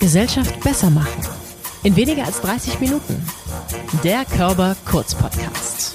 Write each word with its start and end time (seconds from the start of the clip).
Gesellschaft 0.00 0.60
besser 0.60 0.90
machen. 0.90 1.22
In 1.82 1.96
weniger 1.96 2.24
als 2.24 2.40
30 2.40 2.80
Minuten. 2.80 3.20
Der 4.04 4.24
Körper 4.24 4.76
Kurz 4.84 5.14
Podcast. 5.14 5.94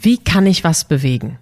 Wie 0.00 0.18
kann 0.18 0.46
ich 0.46 0.64
was 0.64 0.84
bewegen? 0.84 1.38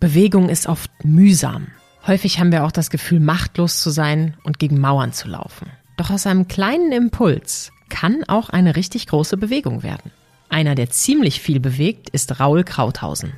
Bewegung 0.00 0.48
ist 0.48 0.66
oft 0.66 0.90
mühsam. 1.04 1.68
Häufig 2.06 2.40
haben 2.40 2.52
wir 2.52 2.64
auch 2.64 2.72
das 2.72 2.90
Gefühl, 2.90 3.20
machtlos 3.20 3.80
zu 3.80 3.90
sein 3.90 4.36
und 4.44 4.58
gegen 4.58 4.80
Mauern 4.80 5.12
zu 5.12 5.28
laufen. 5.28 5.68
Doch 5.96 6.10
aus 6.10 6.26
einem 6.26 6.48
kleinen 6.48 6.92
Impuls 6.92 7.72
kann 7.88 8.24
auch 8.26 8.48
eine 8.48 8.76
richtig 8.76 9.06
große 9.06 9.36
Bewegung 9.36 9.82
werden. 9.82 10.10
Einer, 10.48 10.74
der 10.74 10.90
ziemlich 10.90 11.40
viel 11.40 11.60
bewegt, 11.60 12.08
ist 12.08 12.40
Raul 12.40 12.64
Krauthausen. 12.64 13.34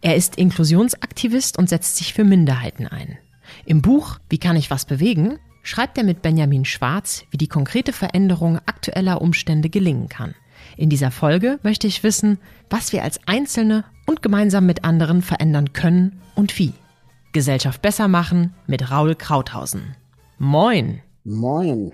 Er 0.00 0.16
ist 0.16 0.36
Inklusionsaktivist 0.36 1.58
und 1.58 1.68
setzt 1.68 1.96
sich 1.96 2.12
für 2.12 2.24
Minderheiten 2.24 2.86
ein. 2.86 3.18
Im 3.64 3.82
Buch 3.82 4.18
Wie 4.28 4.38
kann 4.38 4.56
ich 4.56 4.70
was 4.70 4.84
bewegen 4.84 5.38
schreibt 5.64 5.98
er 5.98 6.04
mit 6.04 6.22
Benjamin 6.22 6.64
Schwarz, 6.64 7.24
wie 7.30 7.38
die 7.38 7.48
konkrete 7.48 7.92
Veränderung 7.92 8.58
aktueller 8.66 9.20
Umstände 9.20 9.70
gelingen 9.70 10.08
kann. 10.08 10.34
In 10.76 10.90
dieser 10.90 11.10
Folge 11.10 11.58
möchte 11.62 11.86
ich 11.86 12.04
wissen, 12.04 12.38
was 12.70 12.92
wir 12.92 13.02
als 13.02 13.18
Einzelne 13.26 13.84
und 14.06 14.22
gemeinsam 14.22 14.66
mit 14.66 14.84
anderen 14.84 15.22
verändern 15.22 15.72
können 15.72 16.20
und 16.34 16.58
wie. 16.58 16.72
Gesellschaft 17.32 17.82
besser 17.82 18.06
machen 18.06 18.54
mit 18.66 18.90
Raul 18.90 19.16
Krauthausen. 19.16 19.96
Moin! 20.38 21.00
Moin! 21.24 21.92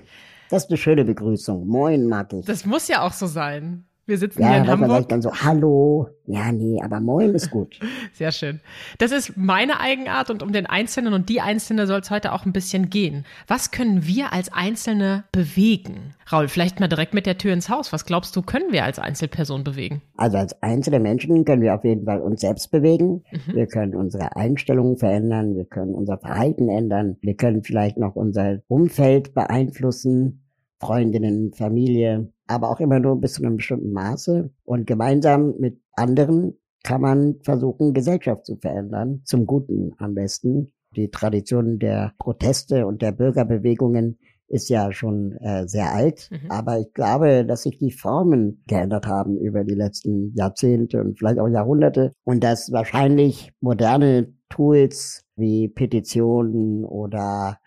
Das 0.51 0.65
ist 0.65 0.71
eine 0.71 0.79
schöne 0.79 1.05
Begrüßung. 1.05 1.67
Moin 1.67 2.13
ich. 2.33 2.45
Das 2.47 2.67
muss 2.67 2.89
ja 2.89 3.03
auch 3.03 3.13
so 3.13 3.27
sein. 3.27 3.85
Wir 4.11 4.19
sitzen 4.19 4.43
ja, 4.43 4.49
hier 4.49 4.57
in 4.59 4.67
Hamburg. 4.67 4.91
Hamburg. 4.91 5.09
dann 5.09 5.23
so, 5.23 5.33
hallo. 5.33 6.09
Ja, 6.27 6.51
nee, 6.51 6.81
aber 6.83 6.99
moin 6.99 7.33
ist 7.33 7.49
gut. 7.49 7.79
Sehr 8.13 8.33
schön. 8.33 8.59
Das 8.99 9.13
ist 9.13 9.37
meine 9.37 9.79
Eigenart 9.79 10.31
und 10.31 10.43
um 10.43 10.53
den 10.53 10.67
Einzelnen 10.67 11.15
und 11.15 11.29
die 11.29 11.41
Einzelne 11.41 11.87
soll 11.87 12.01
es 12.01 12.11
heute 12.11 12.33
auch 12.33 12.45
ein 12.45 12.53
bisschen 12.53 12.91
gehen. 12.91 13.25
Was 13.47 13.71
können 13.71 14.09
wir 14.09 14.33
als 14.33 14.53
Einzelne 14.53 15.23
bewegen? 15.31 16.17
Raul, 16.33 16.49
vielleicht 16.49 16.81
mal 16.81 16.89
direkt 16.89 17.15
mit 17.15 17.25
der 17.25 17.39
Tür 17.39 17.53
ins 17.53 17.69
Haus. 17.69 17.93
Was 17.93 18.05
glaubst 18.05 18.35
du, 18.35 18.43
können 18.43 18.73
wir 18.73 18.83
als 18.83 18.99
Einzelperson 18.99 19.63
bewegen? 19.63 20.03
Also 20.17 20.39
als 20.39 20.61
einzelne 20.61 20.99
Menschen 20.99 21.45
können 21.45 21.63
wir 21.63 21.77
auf 21.77 21.85
jeden 21.85 22.05
Fall 22.05 22.21
uns 22.21 22.41
selbst 22.41 22.73
bewegen. 22.73 23.23
Mhm. 23.31 23.55
Wir 23.55 23.69
können 23.69 23.95
unsere 23.95 24.35
Einstellungen 24.35 24.97
verändern. 24.97 25.55
Wir 25.55 25.67
können 25.67 25.95
unser 25.95 26.19
Verhalten 26.19 26.69
ändern. 26.69 27.17
Wir 27.21 27.35
können 27.35 27.63
vielleicht 27.63 27.97
noch 27.97 28.17
unser 28.17 28.59
Umfeld 28.67 29.35
beeinflussen. 29.35 30.43
Freundinnen, 30.81 31.53
Familie, 31.53 32.33
aber 32.51 32.71
auch 32.71 32.81
immer 32.81 33.01
nur 33.01 33.21
bis 33.21 33.35
zu 33.35 33.45
einem 33.45 33.57
bestimmten 33.57 33.93
Maße. 33.93 34.51
Und 34.65 34.87
gemeinsam 34.87 35.55
mit 35.59 35.81
anderen 35.95 36.59
kann 36.83 37.01
man 37.01 37.37
versuchen, 37.43 37.93
Gesellschaft 37.95 38.47
zu 38.47 38.57
verändern, 38.57 39.23
zum 39.25 39.47
Guten 39.47 39.93
am 39.99 40.15
besten. 40.15 40.73
Die 40.97 41.11
Tradition 41.11 41.79
der 41.79 42.13
Proteste 42.19 42.87
und 42.87 43.03
der 43.03 43.13
Bürgerbewegungen 43.13 44.19
ist 44.49 44.69
ja 44.69 44.91
schon 44.93 45.37
äh, 45.37 45.69
sehr 45.69 45.93
alt, 45.95 46.29
Mhm. 46.33 46.51
aber 46.51 46.81
ich 46.81 46.93
glaube, 46.93 47.47
dass 47.47 47.63
sich 47.63 47.79
die 47.79 47.93
Formen 47.93 48.65
geändert 48.67 49.07
haben 49.07 49.39
über 49.39 49.63
die 49.63 49.77
letzten 49.77 50.35
Jahrzehnte 50.35 51.01
und 51.01 51.17
vielleicht 51.17 51.39
auch 51.39 51.47
Jahrhunderte 51.47 52.13
und 52.25 52.43
dass 52.43 52.73
wahrscheinlich 52.73 53.53
moderne 53.61 54.35
Tools 54.49 55.25
wie 55.37 55.69
Petitionen 55.69 56.85
oder 56.85 57.59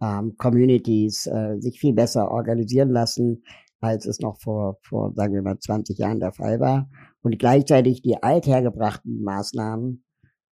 ähm, 0.00 0.36
Communities 0.38 1.26
äh, 1.26 1.56
sich 1.58 1.78
viel 1.78 1.92
besser 1.92 2.30
organisieren 2.30 2.88
lassen, 2.88 3.42
als 3.80 4.06
es 4.06 4.20
noch 4.20 4.38
vor, 4.40 4.78
vor, 4.82 5.12
sagen 5.14 5.34
wir 5.34 5.42
mal, 5.42 5.58
20 5.58 5.98
Jahren 5.98 6.20
der 6.20 6.32
Fall 6.32 6.60
war. 6.60 6.88
Und 7.22 7.38
gleichzeitig 7.38 8.02
die 8.02 8.22
althergebrachten 8.22 9.22
Maßnahmen, 9.22 10.04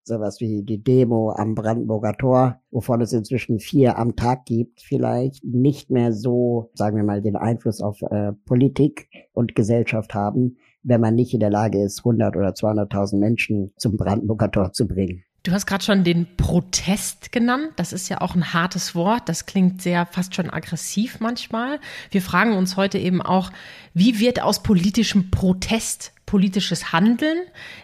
sowas 0.03 0.41
wie 0.41 0.63
die 0.63 0.83
Demo 0.83 1.33
am 1.33 1.55
Brandenburger 1.55 2.15
Tor, 2.15 2.61
wovon 2.71 3.01
es 3.03 3.13
inzwischen 3.13 3.61
vier 3.61 3.99
am 3.99 4.17
Tag 4.17 4.47
gibt, 4.47 4.81
vielleicht 4.81 5.45
nicht 5.45 5.91
mehr 5.91 6.13
so, 6.13 6.71
sagen 6.75 6.97
wir 6.97 7.05
mal, 7.05 7.21
den 7.21 7.37
Einfluss 7.37 7.81
auf 7.83 8.01
äh, 8.03 8.33
Politik 8.47 9.09
und 9.33 9.55
Gesellschaft 9.55 10.15
haben, 10.15 10.57
wenn 10.83 11.01
man 11.01 11.15
nicht 11.15 11.35
in 11.35 11.41
der 11.41 11.51
Lage 11.51 11.83
ist, 11.83 12.01
100 12.01 12.37
oder 12.37 12.51
200.000 12.51 13.19
Menschen 13.19 13.73
zum 13.77 13.97
Brandenburger 13.97 14.51
Tor 14.51 14.73
zu 14.73 14.89
bringen. 14.89 15.25
Du 15.49 15.55
hast 15.55 15.65
gerade 15.65 15.83
schon 15.83 16.05
den 16.05 16.37
Protest 16.37 17.33
genannt. 17.33 17.71
Das 17.77 17.95
ist 17.95 18.11
ja 18.11 18.21
auch 18.21 18.35
ein 18.35 18.53
hartes 18.53 18.95
Wort. 18.95 19.31
Das 19.31 19.47
klingt 19.47 19.81
sehr 19.81 20.05
fast 20.05 20.35
schon 20.35 20.51
aggressiv 20.51 21.21
manchmal. 21.21 21.81
Wir 22.11 22.21
fragen 22.21 22.53
uns 22.53 22.77
heute 22.77 22.99
eben 22.99 23.23
auch, 23.23 23.51
wie 23.95 24.21
wird 24.21 24.43
aus 24.43 24.63
politischem 24.63 25.31
Protest 25.31 26.13
politisches 26.29 26.93
Handeln? 26.93 27.39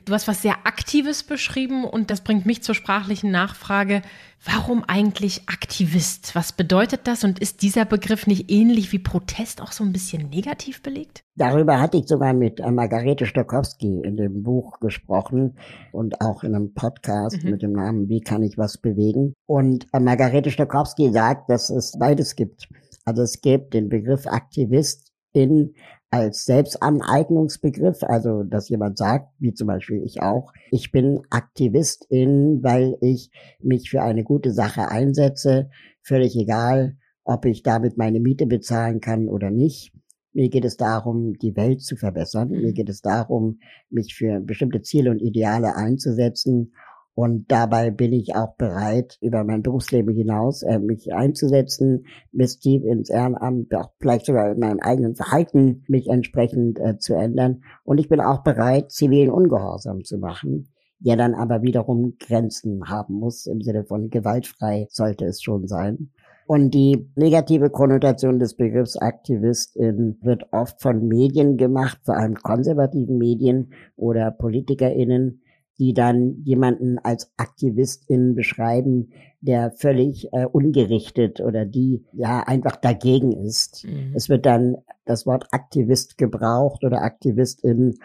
Du 0.05 0.12
hast 0.12 0.28
was 0.28 0.43
sehr 0.43 0.66
Aktives 0.66 1.22
beschrieben 1.22 1.84
und 1.84 2.10
das 2.10 2.21
bringt 2.21 2.44
mich 2.44 2.62
zur 2.62 2.75
sprachlichen 2.75 3.31
Nachfrage. 3.31 4.03
Warum 4.44 4.84
eigentlich 4.87 5.49
Aktivist? 5.49 6.34
Was 6.34 6.53
bedeutet 6.53 7.06
das 7.06 7.25
und 7.25 7.38
ist 7.38 7.62
dieser 7.62 7.87
Begriff 7.87 8.27
nicht 8.27 8.50
ähnlich 8.50 8.93
wie 8.93 8.99
Protest 8.99 9.62
auch 9.62 9.72
so 9.72 9.83
ein 9.83 9.93
bisschen 9.94 10.28
negativ 10.28 10.83
belegt? 10.83 11.25
Darüber 11.37 11.81
hatte 11.81 11.97
ich 11.97 12.06
sogar 12.06 12.34
mit 12.34 12.60
äh, 12.60 12.71
Margarete 12.71 13.25
Stokowski 13.25 14.03
in 14.04 14.19
dem 14.19 14.43
Buch 14.43 14.78
gesprochen 14.78 15.56
und 15.93 16.21
auch 16.21 16.44
in 16.44 16.54
einem 16.54 16.75
Podcast 16.75 17.43
Mhm. 17.43 17.50
mit 17.50 17.62
dem 17.62 17.72
Namen 17.72 18.09
Wie 18.10 18.21
kann 18.21 18.43
ich 18.43 18.59
was 18.59 18.77
bewegen? 18.77 19.33
Und 19.47 19.87
äh, 19.94 20.00
Margarete 20.00 20.50
Stokowski 20.50 21.10
sagt, 21.12 21.49
dass 21.49 21.71
es 21.71 21.93
beides 21.99 22.37
gibt. 22.37 22.69
Also 23.06 23.22
es 23.22 23.41
gibt 23.41 23.72
den 23.72 23.88
Begriff 23.88 24.27
Aktivistin 24.27 25.75
als 26.15 26.45
Selbstaneignungsbegriff, 26.45 28.05
also 28.05 28.45
dass 28.45 28.69
jemand 28.69 28.99
sagt, 28.99 29.35
wie 29.41 29.53
zum 29.53 29.67
Beispiel 29.67 30.01
ich 30.05 30.23
auch, 30.23 30.53
ich 30.71 30.93
bin 30.93 31.23
Aktivistin, 31.31 32.63
weil 32.63 32.97
ich 33.01 33.33
mich 33.61 33.91
für 33.91 34.01
eine 34.01 34.23
gute 34.23 34.53
Sache 34.53 34.89
einsetze, 34.93 35.71
völlig 36.03 36.37
egal, 36.37 36.97
ob 37.25 37.47
ich 37.47 37.65
damit 37.65 37.97
meine 37.97 38.21
Miete 38.21 38.47
bezahlen 38.47 39.01
kann 39.01 39.29
oder 39.29 39.51
nicht. 39.51 39.93
Mir 40.33 40.51
geht 40.51 40.65
es 40.65 40.77
darum, 40.77 41.33
die 41.35 41.57
Welt 41.57 41.83
zu 41.83 41.97
verbessern. 41.97 42.51
Mir 42.51 42.73
geht 42.73 42.89
es 42.89 43.01
darum, 43.01 43.59
mich 43.91 44.15
für 44.15 44.39
bestimmte 44.39 44.83
Ziele 44.83 45.11
und 45.11 45.19
Ideale 45.19 45.75
einzusetzen. 45.75 46.75
Und 47.15 47.51
dabei 47.53 47.91
bin 47.91 48.13
ich 48.13 48.35
auch 48.35 48.57
bereit, 48.57 49.19
über 49.21 49.45
mein 49.45 49.63
Berufsleben 49.63 50.15
hinaus 50.15 50.63
äh, 50.63 50.81
mich 50.81 51.15
einzusetzen, 51.15 52.07
bis 52.33 52.59
tief 52.59 52.83
ins 52.83 53.09
Ehrenamt, 53.09 53.73
auch 53.75 53.93
vielleicht 54.01 54.27
sogar 54.27 54.51
in 54.51 54.59
meinem 54.59 54.81
eigenen 54.81 55.15
Verhalten 55.15 55.85
mich 55.87 56.09
entsprechend 56.09 56.81
äh, 56.81 56.99
zu 56.99 57.15
ändern. 57.15 57.63
Und 57.85 57.99
ich 57.99 58.09
bin 58.09 58.21
auch 58.21 58.43
bereit, 58.43 58.91
zivilen 58.91 59.31
Ungehorsam 59.31 60.03
zu 60.03 60.19
machen, 60.19 60.73
der 60.99 61.17
dann 61.17 61.35
aber 61.35 61.63
wiederum 61.63 62.17
Grenzen 62.19 62.89
haben 62.89 63.15
muss, 63.15 63.47
im 63.47 63.61
Sinne 63.61 63.85
von 63.85 64.11
gewaltfrei 64.11 64.89
sollte 64.91 65.25
es 65.27 65.41
schon 65.41 65.69
sein. 65.69 66.11
Und 66.47 66.75
die 66.75 67.11
negative 67.15 67.71
Konnotation 67.71 68.39
des 68.39 68.55
Begriffs 68.57 68.99
Aktivistin 68.99 70.19
wird 70.21 70.53
oft 70.53 70.83
von 70.83 71.07
Medien 71.07 71.57
gemacht, 71.57 72.01
vor 72.03 72.17
allem 72.17 72.35
konservativen 72.35 73.17
Medien 73.17 73.73
oder 73.97 74.31
PolitikerInnen, 74.31 75.41
die 75.79 75.93
dann 75.95 76.43
jemanden 76.45 76.99
als 76.99 77.33
Aktivistin 77.37 78.35
beschreiben, 78.35 79.11
der 79.41 79.73
völlig 79.73 80.33
äh, 80.33 80.47
ungerichtet 80.47 81.41
oder 81.41 81.67
die 81.67 82.05
ja 82.12 82.41
einfach 82.41 82.77
dagegen 82.77 83.33
ist. 83.33 83.84
Mhm. 83.84 84.13
Es 84.15 84.29
wird 84.29 84.47
dann 84.47 84.77
das 85.05 85.27
Wort 85.27 85.49
Aktivist 85.51 86.17
gebraucht 86.17 86.84
oder 86.84 87.03
Aktivistin, 87.03 87.99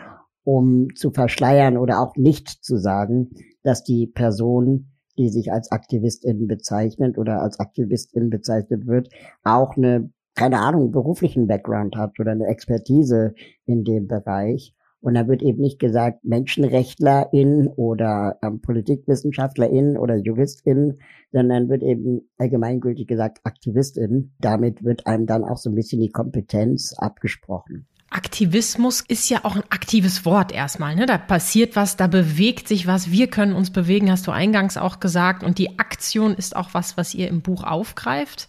um 0.43 0.87
zu 0.95 1.11
verschleiern 1.11 1.77
oder 1.77 2.01
auch 2.01 2.15
nicht 2.15 2.49
zu 2.49 2.77
sagen, 2.77 3.29
dass 3.63 3.83
die 3.83 4.07
Person, 4.07 4.91
die 5.17 5.29
sich 5.29 5.51
als 5.51 5.71
Aktivistin 5.71 6.47
bezeichnet 6.47 7.17
oder 7.17 7.41
als 7.41 7.59
Aktivistin 7.59 8.29
bezeichnet 8.29 8.87
wird, 8.87 9.09
auch 9.43 9.77
eine, 9.77 10.11
keine 10.35 10.59
Ahnung, 10.59 10.91
beruflichen 10.91 11.47
Background 11.47 11.95
hat 11.95 12.19
oder 12.19 12.31
eine 12.31 12.47
Expertise 12.47 13.33
in 13.65 13.83
dem 13.83 14.07
Bereich. 14.07 14.73
Und 15.01 15.13
da 15.13 15.27
wird 15.27 15.41
eben 15.41 15.61
nicht 15.61 15.79
gesagt 15.79 16.25
MenschenrechtlerIn 16.25 17.67
oder 17.67 18.37
ähm, 18.43 18.59
PolitikwissenschaftlerIn 18.61 19.97
oder 19.97 20.17
JuristIn, 20.17 20.99
sondern 21.31 21.69
wird 21.69 21.83
eben 21.83 22.29
allgemeingültig 22.37 23.07
gesagt 23.07 23.39
AktivistIn. 23.43 24.33
Damit 24.39 24.83
wird 24.83 25.07
einem 25.07 25.25
dann 25.25 25.45
auch 25.45 25.57
so 25.57 25.69
ein 25.69 25.75
bisschen 25.75 26.01
die 26.01 26.11
Kompetenz 26.11 26.93
abgesprochen. 26.97 27.87
Aktivismus 28.11 29.01
ist 29.01 29.29
ja 29.29 29.45
auch 29.45 29.55
ein 29.55 29.63
aktives 29.69 30.25
Wort 30.25 30.51
erstmal. 30.51 30.95
Ne? 30.95 31.05
Da 31.05 31.17
passiert 31.17 31.75
was, 31.75 31.95
da 31.95 32.07
bewegt 32.07 32.67
sich 32.67 32.87
was. 32.87 33.11
Wir 33.11 33.27
können 33.27 33.53
uns 33.53 33.69
bewegen, 33.69 34.11
hast 34.11 34.25
du 34.25 34.31
eingangs 34.31 34.77
auch 34.77 34.99
gesagt. 34.99 35.43
Und 35.43 35.59
die 35.59 35.77
Aktion 35.77 36.33
ist 36.33 36.55
auch 36.55 36.73
was, 36.73 36.97
was 36.97 37.13
ihr 37.13 37.27
im 37.27 37.41
Buch 37.41 37.63
aufgreift. 37.63 38.47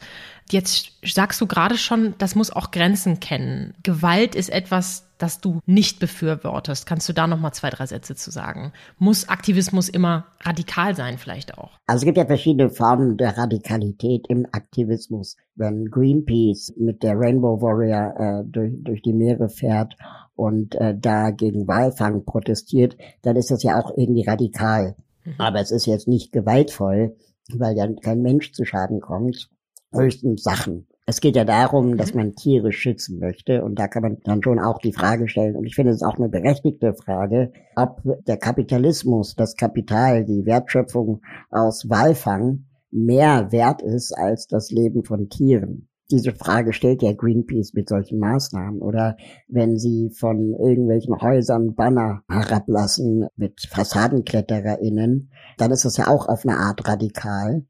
Jetzt 0.51 0.93
sagst 1.05 1.41
du 1.41 1.47
gerade 1.47 1.77
schon, 1.77 2.15
das 2.19 2.35
muss 2.35 2.51
auch 2.51 2.71
Grenzen 2.71 3.21
kennen. 3.21 3.75
Gewalt 3.83 4.35
ist 4.35 4.49
etwas, 4.49 5.10
das 5.23 5.41
du 5.41 5.61
nicht 5.67 6.01
befürwortest. 6.01 6.87
Kannst 6.87 7.09
du 7.09 7.13
da 7.13 7.27
noch 7.27 7.39
mal 7.39 7.53
zwei, 7.53 7.71
drei 7.71 7.87
Sätze 7.87 8.15
zu 8.15 8.31
sagen? 8.31 8.73
Muss 8.99 9.29
Aktivismus 9.29 9.89
immer 9.89 10.27
radikal 10.41 10.97
sein, 10.97 11.19
vielleicht 11.19 11.57
auch? 11.59 11.71
Also 11.87 12.03
es 12.03 12.05
gibt 12.05 12.19
ja 12.19 12.27
verschiedene 12.27 12.71
Formen 12.71 13.17
der 13.17 13.37
Radikalität 13.37 14.27
im 14.29 14.47
Aktivismus. 14.53 15.37
Wenn 15.55 15.87
Greenpeace 15.87 16.75
mit 16.77 17.03
der 17.03 17.19
Rainbow 17.19 17.61
Warrior 17.61 18.15
äh, 18.19 18.45
durch, 18.45 18.73
durch 18.83 19.03
die 19.03 19.13
Meere 19.13 19.49
fährt 19.49 19.97
und 20.35 20.75
äh, 20.77 20.97
da 20.99 21.31
gegen 21.31 21.69
Walfang 21.69 22.25
protestiert, 22.25 22.97
dann 23.23 23.37
ist 23.37 23.51
das 23.51 23.63
ja 23.63 23.81
auch 23.81 23.97
irgendwie 23.97 24.25
radikal. 24.27 24.97
Aber 25.39 25.61
es 25.61 25.71
ist 25.71 25.87
jetzt 25.87 26.09
nicht 26.09 26.33
gewaltvoll, 26.33 27.17
weil 27.53 27.75
dann 27.75 27.97
kein 27.97 28.23
Mensch 28.23 28.53
zu 28.53 28.65
Schaden 28.65 29.01
kommt. 29.01 29.51
höchstens 29.93 30.43
Sachen. 30.43 30.87
Es 31.07 31.21
geht 31.21 31.35
ja 31.35 31.45
darum, 31.45 31.97
dass 31.97 32.15
mhm. 32.15 32.21
man 32.21 32.35
Tiere 32.35 32.73
schützen 32.73 33.19
möchte 33.19 33.65
und 33.65 33.79
da 33.79 33.89
kann 33.89 34.03
man 34.03 34.19
dann 34.25 34.43
schon 34.43 34.59
auch 34.59 34.79
die 34.79 34.93
Frage 34.93 35.29
stellen 35.29 35.57
und 35.57 35.65
ich 35.65 35.75
finde 35.75 35.93
es 35.93 36.03
auch 36.03 36.19
eine 36.19 36.29
berechtigte 36.29 36.95
Frage, 36.95 37.53
ob 37.77 38.03
der 38.27 38.37
Kapitalismus, 38.37 39.35
das 39.35 39.57
Kapital, 39.57 40.25
die 40.25 40.47
Wertschöpfung 40.47 41.23
aus 41.51 41.89
Walfang 41.89 42.67
mehr 42.91 43.53
wert 43.53 43.83
ist 43.83 44.13
als 44.13 44.47
das 44.47 44.71
Leben 44.71 45.05
von 45.05 45.29
Tieren. 45.29 45.89
Diese 46.11 46.33
Frage 46.33 46.73
stellt 46.73 47.03
ja 47.03 47.13
Greenpeace 47.13 47.73
mit 47.75 47.89
solchen 47.89 48.19
Maßnahmen. 48.19 48.83
Oder 48.83 49.17
wenn 49.47 49.79
sie 49.79 50.11
von 50.11 50.55
irgendwelchen 50.55 51.21
Häusern 51.21 51.75
Banner 51.77 52.23
herablassen 52.29 53.29
mit 53.37 53.61
FassadenklettererInnen, 53.61 55.31
dann 55.57 55.71
ist 55.71 55.85
das 55.85 55.99
ja 55.99 56.09
auch 56.09 56.29
auf 56.29 56.45
eine 56.45 56.57
Art 56.57 56.87
radikal. 56.89 57.65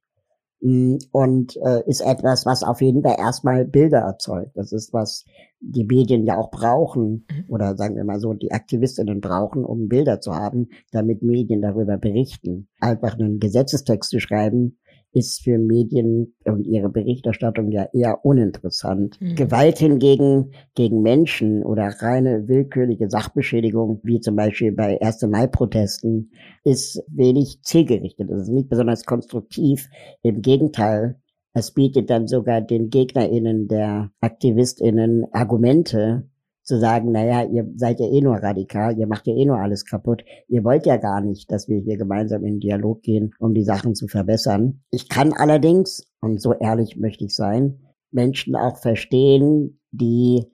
Mm, 0.61 0.97
und 1.12 1.57
äh, 1.57 1.83
ist 1.87 2.01
etwas, 2.01 2.45
was 2.45 2.62
auf 2.62 2.81
jeden 2.81 3.03
Fall 3.03 3.17
erstmal 3.19 3.65
Bilder 3.65 4.01
erzeugt. 4.01 4.57
Das 4.57 4.73
ist, 4.73 4.93
was 4.93 5.25
die 5.61 5.85
Medien 5.85 6.25
ja 6.25 6.37
auch 6.37 6.51
brauchen, 6.51 7.27
mhm. 7.31 7.45
oder 7.49 7.77
sagen 7.77 7.97
wir 7.97 8.05
mal 8.05 8.21
so, 8.21 8.35
die 8.35 8.53
Aktivistinnen 8.53 9.21
brauchen, 9.21 9.65
um 9.65 9.89
Bilder 9.89 10.21
zu 10.21 10.35
haben, 10.35 10.69
damit 10.93 11.23
Medien 11.23 11.62
darüber 11.62 11.97
berichten. 11.97 12.69
Einfach 12.81 13.19
einen 13.19 13.41
Gesetzestext 13.41 14.11
zu 14.11 14.21
schreiben, 14.21 14.79
ist 15.12 15.43
für 15.43 15.59
Medien 15.59 16.35
und 16.45 16.67
ihre 16.67 16.89
Berichterstattung 16.89 17.71
ja 17.71 17.87
eher 17.93 18.25
uninteressant. 18.25 19.21
Mhm. 19.21 19.35
Gewalt 19.35 19.79
hingegen 19.79 20.53
gegen 20.75 21.03
Menschen 21.03 21.65
oder 21.65 21.89
reine 22.01 22.47
willkürliche 22.49 23.11
Sachbeschädigung, 23.11 24.01
wie 24.03 24.21
zum 24.21 24.37
Beispiel 24.37 24.73
bei 24.73 25.01
1. 25.01 25.23
Mai-Protesten, 25.23 26.31
ist 26.65 27.03
wenig 27.09 27.62
zielgerichtet. 27.62 28.31
Das 28.31 28.43
ist 28.43 28.51
nicht 28.51 28.69
besonders 28.69 29.05
konstruktiv. 29.05 29.89
Im 30.23 30.43
Gegenteil, 30.43 31.21
es 31.53 31.73
bietet 31.73 32.11
dann 32.11 32.29
sogar 32.29 32.61
den 32.61 32.91
GegnerInnen 32.91 33.67
der 33.67 34.11
AktivistInnen 34.21 35.25
Argumente, 35.33 36.29
zu 36.62 36.79
sagen, 36.79 37.12
naja, 37.12 37.45
ihr 37.45 37.67
seid 37.77 38.01
ja 38.01 38.07
eh 38.07 38.21
nur 38.21 38.37
radikal, 38.37 38.99
ihr 38.99 39.07
macht 39.07 39.27
ja 39.27 39.35
eh 39.35 39.45
nur 39.45 39.59
alles 39.59 39.85
kaputt, 39.85 40.25
ihr 40.49 40.62
wollt 40.65 40.87
ja 40.87 40.97
gar 40.97 41.21
nicht, 41.21 41.51
dass 41.51 41.69
wir 41.69 41.79
hier 41.79 41.97
gemeinsam 41.97 42.45
in 42.45 42.61
Dialog 42.61 43.03
gehen, 43.03 43.35
um 43.39 43.55
die 43.55 43.65
Sachen 43.65 43.95
zu 43.95 44.09
verbessern. 44.09 44.83
Ich 44.91 45.09
kann 45.09 45.33
allerdings, 45.33 46.07
und 46.21 46.41
so 46.41 46.55
ehrlich 46.55 46.97
möchte 46.97 47.25
ich 47.25 47.35
sein, 47.35 47.81
Menschen 48.11 48.57
auch 48.57 48.77
verstehen, 48.77 49.81
die 49.91 50.45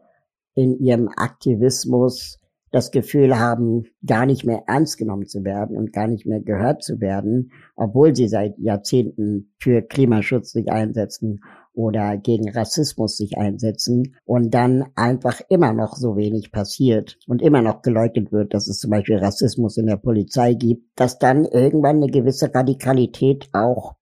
in 0.54 0.78
ihrem 0.78 1.08
Aktivismus 1.08 2.38
das 2.70 2.90
Gefühl 2.90 3.38
haben, 3.38 3.84
gar 4.04 4.26
nicht 4.26 4.44
mehr 4.44 4.64
ernst 4.66 4.98
genommen 4.98 5.26
zu 5.26 5.44
werden 5.44 5.76
und 5.76 5.92
gar 5.92 6.08
nicht 6.08 6.26
mehr 6.26 6.40
gehört 6.40 6.82
zu 6.82 7.00
werden, 7.00 7.52
obwohl 7.74 8.14
sie 8.14 8.28
seit 8.28 8.58
Jahrzehnten 8.58 9.54
für 9.58 9.82
Klimaschutz 9.82 10.52
sich 10.52 10.70
einsetzen 10.70 11.40
oder 11.76 12.16
gegen 12.16 12.50
Rassismus 12.50 13.18
sich 13.18 13.36
einsetzen 13.36 14.16
und 14.24 14.54
dann 14.54 14.86
einfach 14.94 15.42
immer 15.50 15.74
noch 15.74 15.94
so 15.94 16.16
wenig 16.16 16.50
passiert 16.50 17.18
und 17.28 17.42
immer 17.42 17.60
noch 17.60 17.82
geleugnet 17.82 18.32
wird, 18.32 18.54
dass 18.54 18.66
es 18.66 18.78
zum 18.78 18.90
Beispiel 18.90 19.18
Rassismus 19.18 19.76
in 19.76 19.86
der 19.86 19.98
Polizei 19.98 20.54
gibt, 20.54 20.98
dass 20.98 21.18
dann 21.18 21.44
irgendwann 21.44 21.96
eine 21.96 22.10
gewisse 22.10 22.52
Radikalität 22.52 23.50
auch 23.52 23.96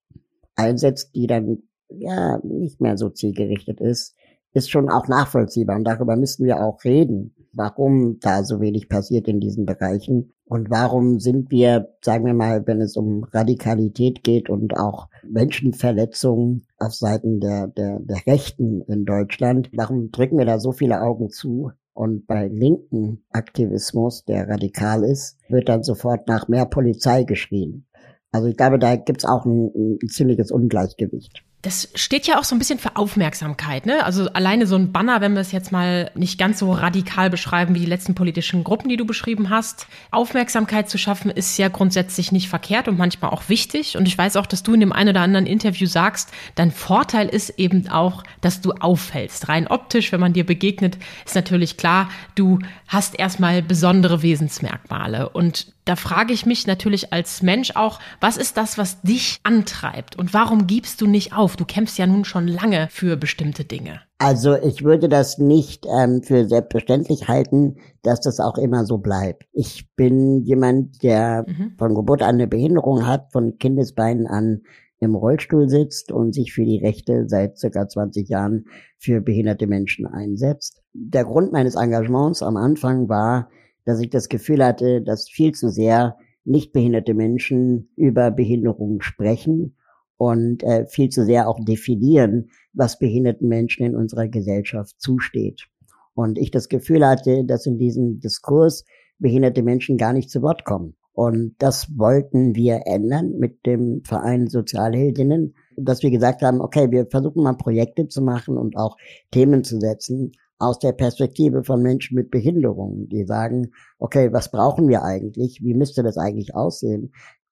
einsetzt, 0.55 1.17
die 1.17 1.26
dann 1.26 1.65
ja 1.88 2.38
nicht 2.44 2.81
mehr 2.81 2.97
so 2.97 3.11
zielgerichtet 3.11 3.81
ist, 3.81 4.15
ist 4.55 4.71
schon 4.71 4.89
auch 4.89 5.09
nachvollziehbar 5.09 5.77
und 5.77 5.85
darüber 5.85 6.17
müssen 6.17 6.47
wir 6.47 6.61
auch 6.61 6.83
reden, 6.85 7.35
warum 7.53 8.19
da 8.21 8.45
so 8.45 8.61
wenig 8.61 8.89
passiert 8.89 9.29
in 9.29 9.41
diesen 9.41 9.67
Bereichen 9.67 10.33
und 10.47 10.71
warum 10.71 11.21
sind 11.21 11.51
wir, 11.51 11.95
sagen 12.03 12.27
wir 12.27 12.35
mal, 12.35 12.67
wenn 12.67 12.81
es 12.81 12.97
um 12.97 13.25
Radikalität 13.25 14.23
geht 14.23 14.51
und 14.51 14.77
auch 14.77 15.09
Menschenverletzungen 15.27 16.67
auf 16.79 16.95
Seiten 16.95 17.41
der, 17.41 17.69
der, 17.69 17.99
der 18.01 18.27
Rechten 18.27 18.83
in 18.83 19.05
Deutschland, 19.05 19.71
warum 19.75 20.11
drücken 20.11 20.39
wir 20.39 20.45
da 20.45 20.59
so 20.59 20.73
viele 20.73 21.03
Augen 21.03 21.31
zu? 21.31 21.73
Und 21.95 22.27
bei 22.27 22.49
linken 22.49 23.25
Aktivismus, 23.31 24.25
der 24.25 24.49
radikal 24.49 25.05
ist, 25.05 25.39
wird 25.49 25.69
dann 25.69 25.85
sofort 25.85 26.27
nach 26.29 26.49
mehr 26.49 26.67
Polizei 26.67 27.23
geschrien. 27.23 27.87
Also 28.33 28.49
ich 28.49 28.56
glaube, 28.56 28.81
da 28.81 28.97
gibt's 28.97 29.25
auch 29.25 29.47
ein, 29.47 29.99
ein 30.03 30.09
ziemliches 30.09 30.51
Ungleichgewicht. 30.51 31.44
Das 31.65 31.89
steht 31.95 32.27
ja 32.27 32.39
auch 32.39 32.45
so 32.45 32.55
ein 32.55 32.59
bisschen 32.59 32.79
für 32.79 32.95
Aufmerksamkeit, 32.97 33.87
ne? 33.87 34.05
Also 34.05 34.29
alleine 34.35 34.67
so 34.67 34.77
ein 34.77 34.93
Banner, 34.93 35.23
wenn 35.23 35.33
wir 35.33 35.41
es 35.41 35.51
jetzt 35.51 35.73
mal 35.73 36.11
nicht 36.15 36.39
ganz 36.39 36.59
so 36.59 36.71
radikal 36.71 37.31
beschreiben 37.31 37.75
wie 37.75 37.81
die 37.81 37.87
letzten 37.87 38.15
politischen 38.15 38.65
Gruppen, 38.65 38.91
die 38.91 38.99
du 38.99 39.07
beschrieben 39.07 39.49
hast. 39.49 39.87
Aufmerksamkeit 40.11 40.91
zu 40.91 40.99
schaffen 40.99 41.31
ist 41.31 41.57
ja 41.57 41.69
grundsätzlich 41.69 42.33
nicht 42.33 42.51
verkehrt 42.51 42.87
und 42.87 42.99
manchmal 42.99 43.31
auch 43.31 43.49
wichtig. 43.49 43.97
Und 43.97 44.07
ich 44.07 44.19
weiß 44.19 44.37
auch, 44.37 44.45
dass 44.45 44.63
du 44.63 44.75
in 44.75 44.81
dem 44.81 44.93
einen 44.93 45.09
oder 45.09 45.23
anderen 45.23 45.47
Interview 45.47 45.87
sagst, 45.87 46.33
dein 46.55 46.71
Vorteil 46.71 47.29
ist 47.29 47.49
eben 47.59 47.89
auch, 47.89 48.25
dass 48.43 48.61
du 48.61 48.73
auffällst. 48.73 49.49
Rein 49.49 49.67
optisch, 49.67 50.13
wenn 50.13 50.21
man 50.21 50.35
dir 50.35 50.45
begegnet, 50.45 50.99
ist 51.25 51.35
natürlich 51.35 51.79
klar, 51.79 52.11
du 52.35 52.59
hast 52.89 53.19
erstmal 53.19 53.63
besondere 53.63 54.21
Wesensmerkmale. 54.21 55.31
Und 55.31 55.74
da 55.85 55.97
frage 55.97 56.33
ich 56.33 56.47
mich 56.47 56.67
natürlich 56.67 57.13
als 57.13 57.43
Mensch 57.43 57.73
auch, 57.75 58.01
was 58.21 58.37
ist 58.37 58.57
das, 58.57 58.79
was 58.79 59.03
dich 59.03 59.41
antreibt 59.43 60.17
und 60.17 60.33
warum 60.33 60.67
gibst 60.67 61.01
du 61.01 61.07
nicht 61.07 61.37
auf? 61.37 61.57
Du 61.57 61.65
kämpfst 61.65 61.99
ja 61.99 62.07
nun 62.07 62.25
schon 62.25 62.49
lange 62.49 62.89
für 62.91 63.17
bestimmte 63.17 63.65
Dinge. 63.65 64.01
Also 64.19 64.57
ich 64.57 64.85
würde 64.85 65.09
das 65.09 65.39
nicht 65.39 65.87
ähm, 65.87 66.23
für 66.23 66.47
selbstverständlich 66.47 67.29
halten, 67.29 67.77
dass 68.03 68.21
das 68.21 68.41
auch 68.41 68.57
immer 68.57 68.87
so 68.87 68.99
bleibt. 68.99 69.45
Ich 69.53 69.89
bin 69.97 70.43
jemand, 70.43 71.03
der 71.03 71.45
mhm. 71.47 71.75
von 71.77 71.95
Geburt 71.95 72.23
an 72.23 72.37
eine 72.37 72.47
Behinderung 72.47 73.07
hat, 73.07 73.33
von 73.33 73.59
Kindesbeinen 73.59 74.27
an 74.27 74.63
im 75.01 75.15
Rollstuhl 75.15 75.69
sitzt 75.69 76.13
und 76.13 76.33
sich 76.35 76.53
für 76.55 76.65
die 76.65 76.79
Rechte 76.79 77.29
seit 77.29 77.59
circa 77.59 77.87
20 77.87 78.29
Jahren 78.29 78.67
für 78.99 79.21
behinderte 79.21 79.67
Menschen 79.67 80.07
einsetzt. 80.07 80.83
Der 80.95 81.25
Grund 81.25 81.53
meines 81.53 81.75
Engagements 81.75 82.43
am 82.43 82.57
Anfang 82.57 83.09
war, 83.09 83.51
dass 83.85 84.01
ich 84.01 84.11
das 84.11 84.29
Gefühl 84.29 84.65
hatte, 84.65 85.03
dass 85.03 85.29
viel 85.29 85.53
zu 85.53 85.71
sehr 85.71 86.17
nicht 86.45 86.73
behinderte 86.73 87.15
Menschen 87.15 87.91
über 87.97 88.31
Behinderungen 88.31 89.01
sprechen 89.01 89.77
und 90.17 90.63
äh, 90.63 90.87
viel 90.87 91.09
zu 91.09 91.25
sehr 91.25 91.49
auch 91.49 91.59
definieren, 91.65 92.51
was 92.73 92.99
behinderten 92.99 93.49
Menschen 93.49 93.85
in 93.85 93.97
unserer 93.97 94.29
Gesellschaft 94.29 95.01
zusteht. 95.01 95.69
Und 96.15 96.39
ich 96.39 96.51
das 96.51 96.69
Gefühl 96.69 97.07
hatte, 97.07 97.45
dass 97.45 97.67
in 97.67 97.79
diesem 97.79 98.21
Diskurs 98.21 98.85
behinderte 99.19 99.63
Menschen 99.63 99.97
gar 99.97 100.13
nicht 100.13 100.31
zu 100.31 100.43
Wort 100.43 100.65
kommen. 100.65 100.97
Und 101.13 101.55
das 101.59 101.97
wollten 101.97 102.57
wir 102.57 102.83
ändern 102.87 103.39
mit 103.39 103.67
dem 103.67 104.03
Verein 104.05 104.49
Sozialheldinnen, 104.49 105.55
dass 105.77 106.03
wir 106.03 106.11
gesagt 106.11 106.43
haben, 106.43 106.61
okay, 106.61 106.91
wir 106.91 107.07
versuchen 107.07 107.43
mal 107.43 107.57
Projekte 107.57 108.09
zu 108.09 108.21
machen 108.21 108.59
und 108.59 108.77
auch 108.77 108.97
Themen 109.31 109.63
zu 109.63 109.79
setzen, 109.79 110.32
aus 110.58 110.79
der 110.79 110.93
Perspektive 110.93 111.65
von 111.65 111.82
Menschen 111.82 112.15
mit 112.15 112.31
Behinderungen, 112.31 113.08
die 113.08 113.25
sagen, 113.25 113.73
okay, 113.99 114.32
was 114.32 114.51
brauchen 114.51 114.89
wir 114.89 115.03
eigentlich? 115.03 115.61
Wie 115.63 115.75
müsste 115.75 116.03
das 116.03 116.17
eigentlich 116.17 116.55
aussehen? 116.55 117.13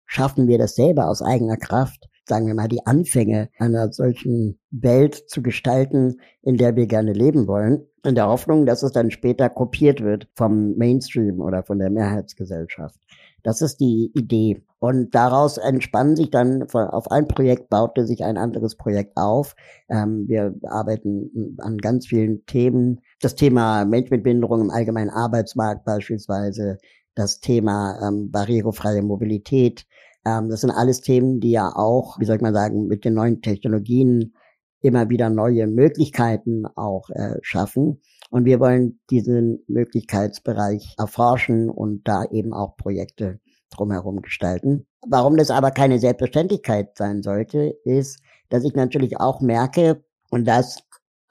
Schaffen 0.06 0.48
wir 0.48 0.58
das 0.58 0.74
selber 0.74 1.08
aus 1.08 1.22
eigener 1.22 1.56
Kraft? 1.56 2.08
Sagen 2.28 2.46
wir 2.46 2.54
mal, 2.54 2.68
die 2.68 2.84
Anfänge 2.86 3.50
einer 3.58 3.92
solchen 3.92 4.58
Welt 4.70 5.14
zu 5.28 5.42
gestalten, 5.42 6.16
in 6.42 6.56
der 6.56 6.74
wir 6.74 6.86
gerne 6.86 7.12
leben 7.12 7.46
wollen, 7.46 7.86
in 8.04 8.16
der 8.16 8.28
Hoffnung, 8.28 8.66
dass 8.66 8.82
es 8.82 8.92
dann 8.92 9.10
später 9.10 9.48
kopiert 9.48 10.02
wird 10.02 10.28
vom 10.34 10.76
Mainstream 10.76 11.40
oder 11.40 11.62
von 11.62 11.78
der 11.78 11.90
Mehrheitsgesellschaft. 11.90 12.98
Das 13.42 13.62
ist 13.62 13.78
die 13.78 14.10
Idee. 14.14 14.64
Und 14.86 15.16
daraus 15.16 15.58
entspannen 15.58 16.14
sich 16.14 16.30
dann, 16.30 16.62
auf 16.62 17.10
ein 17.10 17.26
Projekt 17.26 17.70
baute 17.70 18.06
sich 18.06 18.22
ein 18.22 18.38
anderes 18.38 18.76
Projekt 18.76 19.16
auf. 19.16 19.56
Ähm, 19.88 20.28
wir 20.28 20.54
arbeiten 20.62 21.56
an 21.58 21.78
ganz 21.78 22.06
vielen 22.06 22.46
Themen. 22.46 23.00
Das 23.20 23.34
Thema 23.34 23.84
Mensch 23.84 24.10
mit 24.10 24.22
Behinderung 24.22 24.60
im 24.60 24.70
allgemeinen 24.70 25.10
Arbeitsmarkt 25.10 25.84
beispielsweise, 25.84 26.78
das 27.16 27.40
Thema 27.40 27.98
ähm, 28.00 28.30
barrierefreie 28.30 29.02
Mobilität. 29.02 29.86
Ähm, 30.24 30.50
das 30.50 30.60
sind 30.60 30.70
alles 30.70 31.00
Themen, 31.00 31.40
die 31.40 31.50
ja 31.50 31.74
auch, 31.74 32.20
wie 32.20 32.24
soll 32.24 32.36
ich 32.36 32.42
mal 32.42 32.54
sagen, 32.54 32.86
mit 32.86 33.04
den 33.04 33.14
neuen 33.14 33.42
Technologien 33.42 34.36
immer 34.82 35.08
wieder 35.08 35.30
neue 35.30 35.66
Möglichkeiten 35.66 36.64
auch 36.76 37.10
äh, 37.10 37.38
schaffen. 37.42 38.02
Und 38.30 38.44
wir 38.44 38.60
wollen 38.60 39.00
diesen 39.10 39.64
Möglichkeitsbereich 39.66 40.94
erforschen 40.96 41.70
und 41.70 42.06
da 42.06 42.24
eben 42.30 42.52
auch 42.52 42.76
Projekte 42.76 43.40
drumherum 43.70 44.22
gestalten. 44.22 44.86
Warum 45.06 45.36
das 45.36 45.50
aber 45.50 45.70
keine 45.70 45.98
Selbstverständlichkeit 45.98 46.96
sein 46.96 47.22
sollte, 47.22 47.76
ist, 47.84 48.20
dass 48.48 48.64
ich 48.64 48.74
natürlich 48.74 49.20
auch 49.20 49.40
merke, 49.40 50.04
und 50.30 50.46
das 50.46 50.82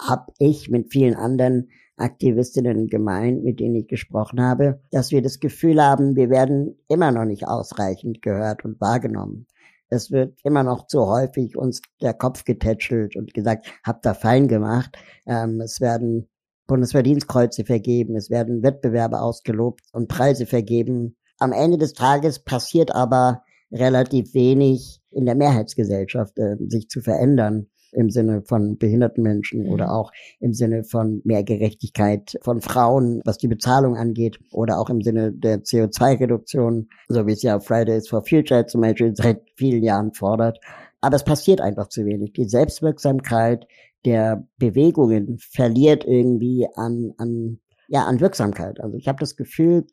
habe 0.01 0.32
ich 0.39 0.70
mit 0.70 0.92
vielen 0.92 1.15
anderen 1.15 1.70
Aktivistinnen 1.98 2.88
gemeint, 2.88 3.44
mit 3.44 3.60
denen 3.60 3.75
ich 3.75 3.88
gesprochen 3.88 4.42
habe, 4.42 4.82
dass 4.92 5.12
wir 5.12 5.22
das 5.22 5.39
Gefühl 5.39 5.82
haben, 5.82 6.15
wir 6.15 6.30
werden 6.30 6.77
immer 6.89 7.12
noch 7.12 7.25
nicht 7.25 7.48
ausreichend 7.48 8.22
gehört 8.22 8.65
und 8.65 8.82
wahrgenommen. 8.82 9.48
Es 9.89 10.12
wird 10.12 10.38
immer 10.44 10.63
noch 10.63 10.88
zu 10.88 11.08
häufig 11.08 11.56
uns 11.56 11.82
der 12.01 12.13
Kopf 12.13 12.44
getätschelt 12.44 13.15
und 13.15 13.34
gesagt, 13.34 13.68
habt 13.84 14.06
ihr 14.06 14.15
fein 14.15 14.48
gemacht. 14.48 14.98
Ähm, 15.25 15.62
es 15.62 15.80
werden 15.80 16.27
Bundesverdienstkreuze 16.68 17.63
vergeben, 17.63 18.15
es 18.15 18.30
werden 18.30 18.63
Wettbewerbe 18.63 19.22
ausgelobt 19.22 19.82
und 19.94 20.08
Preise 20.08 20.48
vergeben. 20.48 21.15
Am 21.39 21.51
Ende 21.51 21.77
des 21.77 21.94
Tages 21.94 22.39
passiert 22.39 22.94
aber 22.96 23.44
relativ 23.72 24.34
wenig 24.34 25.01
in 25.12 25.25
der 25.25 25.36
Mehrheitsgesellschaft, 25.36 26.38
äh, 26.38 26.56
sich 26.68 26.89
zu 26.89 27.01
verändern. 27.01 27.68
im 27.92 28.10
Sinne 28.10 28.42
von 28.42 28.77
behinderten 28.77 29.24
Menschen 29.24 29.63
mhm. 29.63 29.70
oder 29.70 29.94
auch 29.94 30.12
im 30.42 30.54
Sinne 30.54 30.84
von 30.84 31.22
mehr 31.24 31.46
Gerechtigkeit 31.46 32.38
von 32.42 32.60
Frauen, 32.60 33.22
was 33.24 33.38
die 33.38 33.48
Bezahlung 33.48 33.96
angeht 33.96 34.38
oder 34.51 34.80
auch 34.80 34.89
im 34.89 35.01
Sinne 35.01 35.32
der 35.32 35.63
CO2-Reduktion, 35.63 36.89
so 37.08 37.25
wie 37.25 37.32
es 37.32 37.42
ja 37.42 37.58
Fridays 37.62 38.10
for 38.10 38.22
Future 38.25 38.65
zum 38.65 38.82
Beispiel 38.82 39.15
seit 39.15 39.44
vielen 39.56 39.82
Jahren 39.82 40.13
fordert. 40.13 40.60
Aber 41.00 41.15
es 41.15 41.24
passiert 41.24 41.62
einfach 41.62 41.88
zu 41.88 42.06
wenig. 42.06 42.34
Die 42.34 42.50
Selbstwirksamkeit 42.50 43.65
der 44.04 44.48
Bewegungen 44.58 45.38
verliert 45.39 46.04
irgendwie 46.06 46.68
an, 46.75 47.13
an, 47.18 47.60
ja, 47.88 48.06
an 48.06 48.20
Wirksamkeit. 48.20 48.82
Also 48.82 48.98
ich 48.98 49.08
habe 49.08 49.20
das 49.20 49.38
Gefühl 49.38 49.86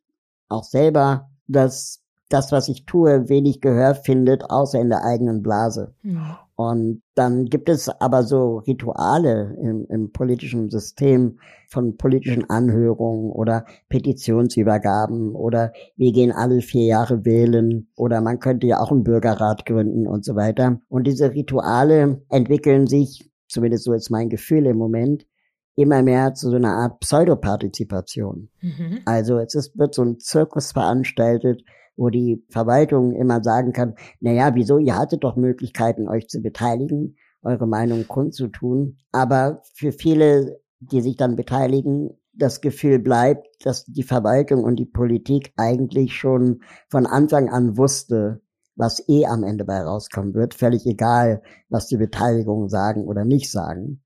auch 0.49 0.65
selber, 0.65 1.31
dass 1.53 2.03
das, 2.33 2.51
was 2.51 2.69
ich 2.69 2.87
tue, 2.87 3.29
wenig 3.29 3.61
Gehör 3.61 3.95
findet, 3.95 4.51
außer 4.51 4.81
in 4.81 4.89
der 4.89 5.05
eigenen 5.05 5.43
Blase. 5.43 5.95
Ja. 6.03 6.41
Und 6.55 7.03
dann 7.15 7.47
gibt 7.47 7.69
es 7.69 7.89
aber 7.89 8.23
so 8.23 8.59
Rituale 8.59 9.57
im, 9.61 9.87
im 9.89 10.13
politischen 10.13 10.71
System 10.71 11.39
von 11.69 11.97
politischen 11.97 12.49
Anhörungen 12.49 13.33
oder 13.33 13.65
Petitionsübergaben 13.89 15.35
oder 15.35 15.73
wir 15.97 16.13
gehen 16.13 16.31
alle 16.31 16.61
vier 16.61 16.85
Jahre 16.85 17.25
wählen 17.25 17.89
oder 17.97 18.21
man 18.21 18.39
könnte 18.39 18.67
ja 18.67 18.81
auch 18.81 18.93
einen 18.93 19.03
Bürgerrat 19.03 19.67
gründen 19.67 20.07
und 20.07 20.25
so 20.25 20.37
weiter. 20.37 20.81
Und 20.89 21.07
diese 21.07 21.33
Rituale 21.33 22.23
entwickeln 22.29 22.87
sich, 22.87 23.31
zumindest 23.49 23.85
so 23.85 23.93
ist 23.93 24.11
mein 24.11 24.29
Gefühl 24.29 24.67
im 24.67 24.77
Moment, 24.77 25.27
immer 25.75 26.03
mehr 26.03 26.35
zu 26.35 26.51
so 26.51 26.57
einer 26.57 26.75
Art 26.75 27.01
Pseudopartizipation. 27.01 28.51
Mhm. 28.61 29.01
Also 29.05 29.39
es 29.39 29.55
ist, 29.55 29.79
wird 29.79 29.95
so 29.95 30.03
ein 30.03 30.19
Zirkus 30.19 30.73
veranstaltet, 30.73 31.63
wo 31.97 32.11
die 32.11 32.45
Verwaltung 32.51 33.13
immer 33.13 33.43
sagen 33.43 33.73
kann, 33.73 33.95
na 34.21 34.33
ja, 34.33 34.55
wieso, 34.55 34.79
ihr 34.79 34.97
hattet 34.97 35.25
doch 35.25 35.37
Möglichkeiten, 35.37 36.09
euch 36.09 36.29
zu 36.29 36.41
beteiligen, 36.41 37.17
eure 37.43 37.67
Meinung 37.67 38.07
kundzutun. 38.07 38.99
Aber 39.13 39.63
für 39.75 39.93
viele, 39.93 40.61
die 40.81 41.01
sich 41.01 41.17
dann 41.17 41.37
beteiligen, 41.37 42.11
das 42.35 42.61
Gefühl 42.61 42.99
bleibt, 42.99 43.47
dass 43.65 43.85
die 43.85 44.03
Verwaltung 44.03 44.65
und 44.65 44.77
die 44.77 44.87
Politik 44.87 45.53
eigentlich 45.57 46.15
schon 46.15 46.63
von 46.89 47.07
Anfang 47.07 47.51
an 47.51 47.77
wusste, 47.77 48.41
was 48.75 49.07
eh 49.09 49.27
am 49.27 49.45
Ende 49.45 49.67
bei 49.67 49.83
rauskommen 49.83 50.33
wird, 50.35 50.55
völlig 50.55 50.87
egal, 50.87 51.43
was 51.69 51.89
die 51.89 51.99
Beteiligungen 51.99 52.71
sagen 52.71 53.05
oder 53.05 53.25
nicht 53.25 53.51
sagen. 53.51 54.03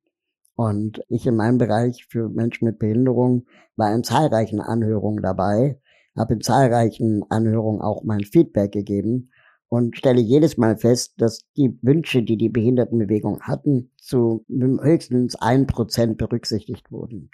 Und 0.56 1.00
ich 1.08 1.26
in 1.26 1.36
meinem 1.36 1.58
Bereich 1.58 2.06
für 2.08 2.28
Menschen 2.28 2.64
mit 2.64 2.78
Behinderung 2.78 3.46
war 3.76 3.94
in 3.94 4.02
zahlreichen 4.02 4.60
Anhörungen 4.60 5.22
dabei 5.22 5.78
habe 6.16 6.34
in 6.34 6.40
zahlreichen 6.40 7.24
Anhörungen 7.28 7.82
auch 7.82 8.02
mein 8.02 8.24
Feedback 8.24 8.72
gegeben 8.72 9.30
und 9.68 9.96
stelle 9.96 10.20
jedes 10.20 10.56
Mal 10.56 10.76
fest, 10.76 11.14
dass 11.18 11.44
die 11.56 11.78
Wünsche, 11.82 12.22
die 12.22 12.36
die 12.36 12.48
Behindertenbewegung 12.48 13.40
hatten, 13.42 13.90
zu 13.98 14.44
höchstens 14.48 15.36
ein 15.36 15.66
Prozent 15.66 16.18
berücksichtigt 16.18 16.90
wurden. 16.90 17.30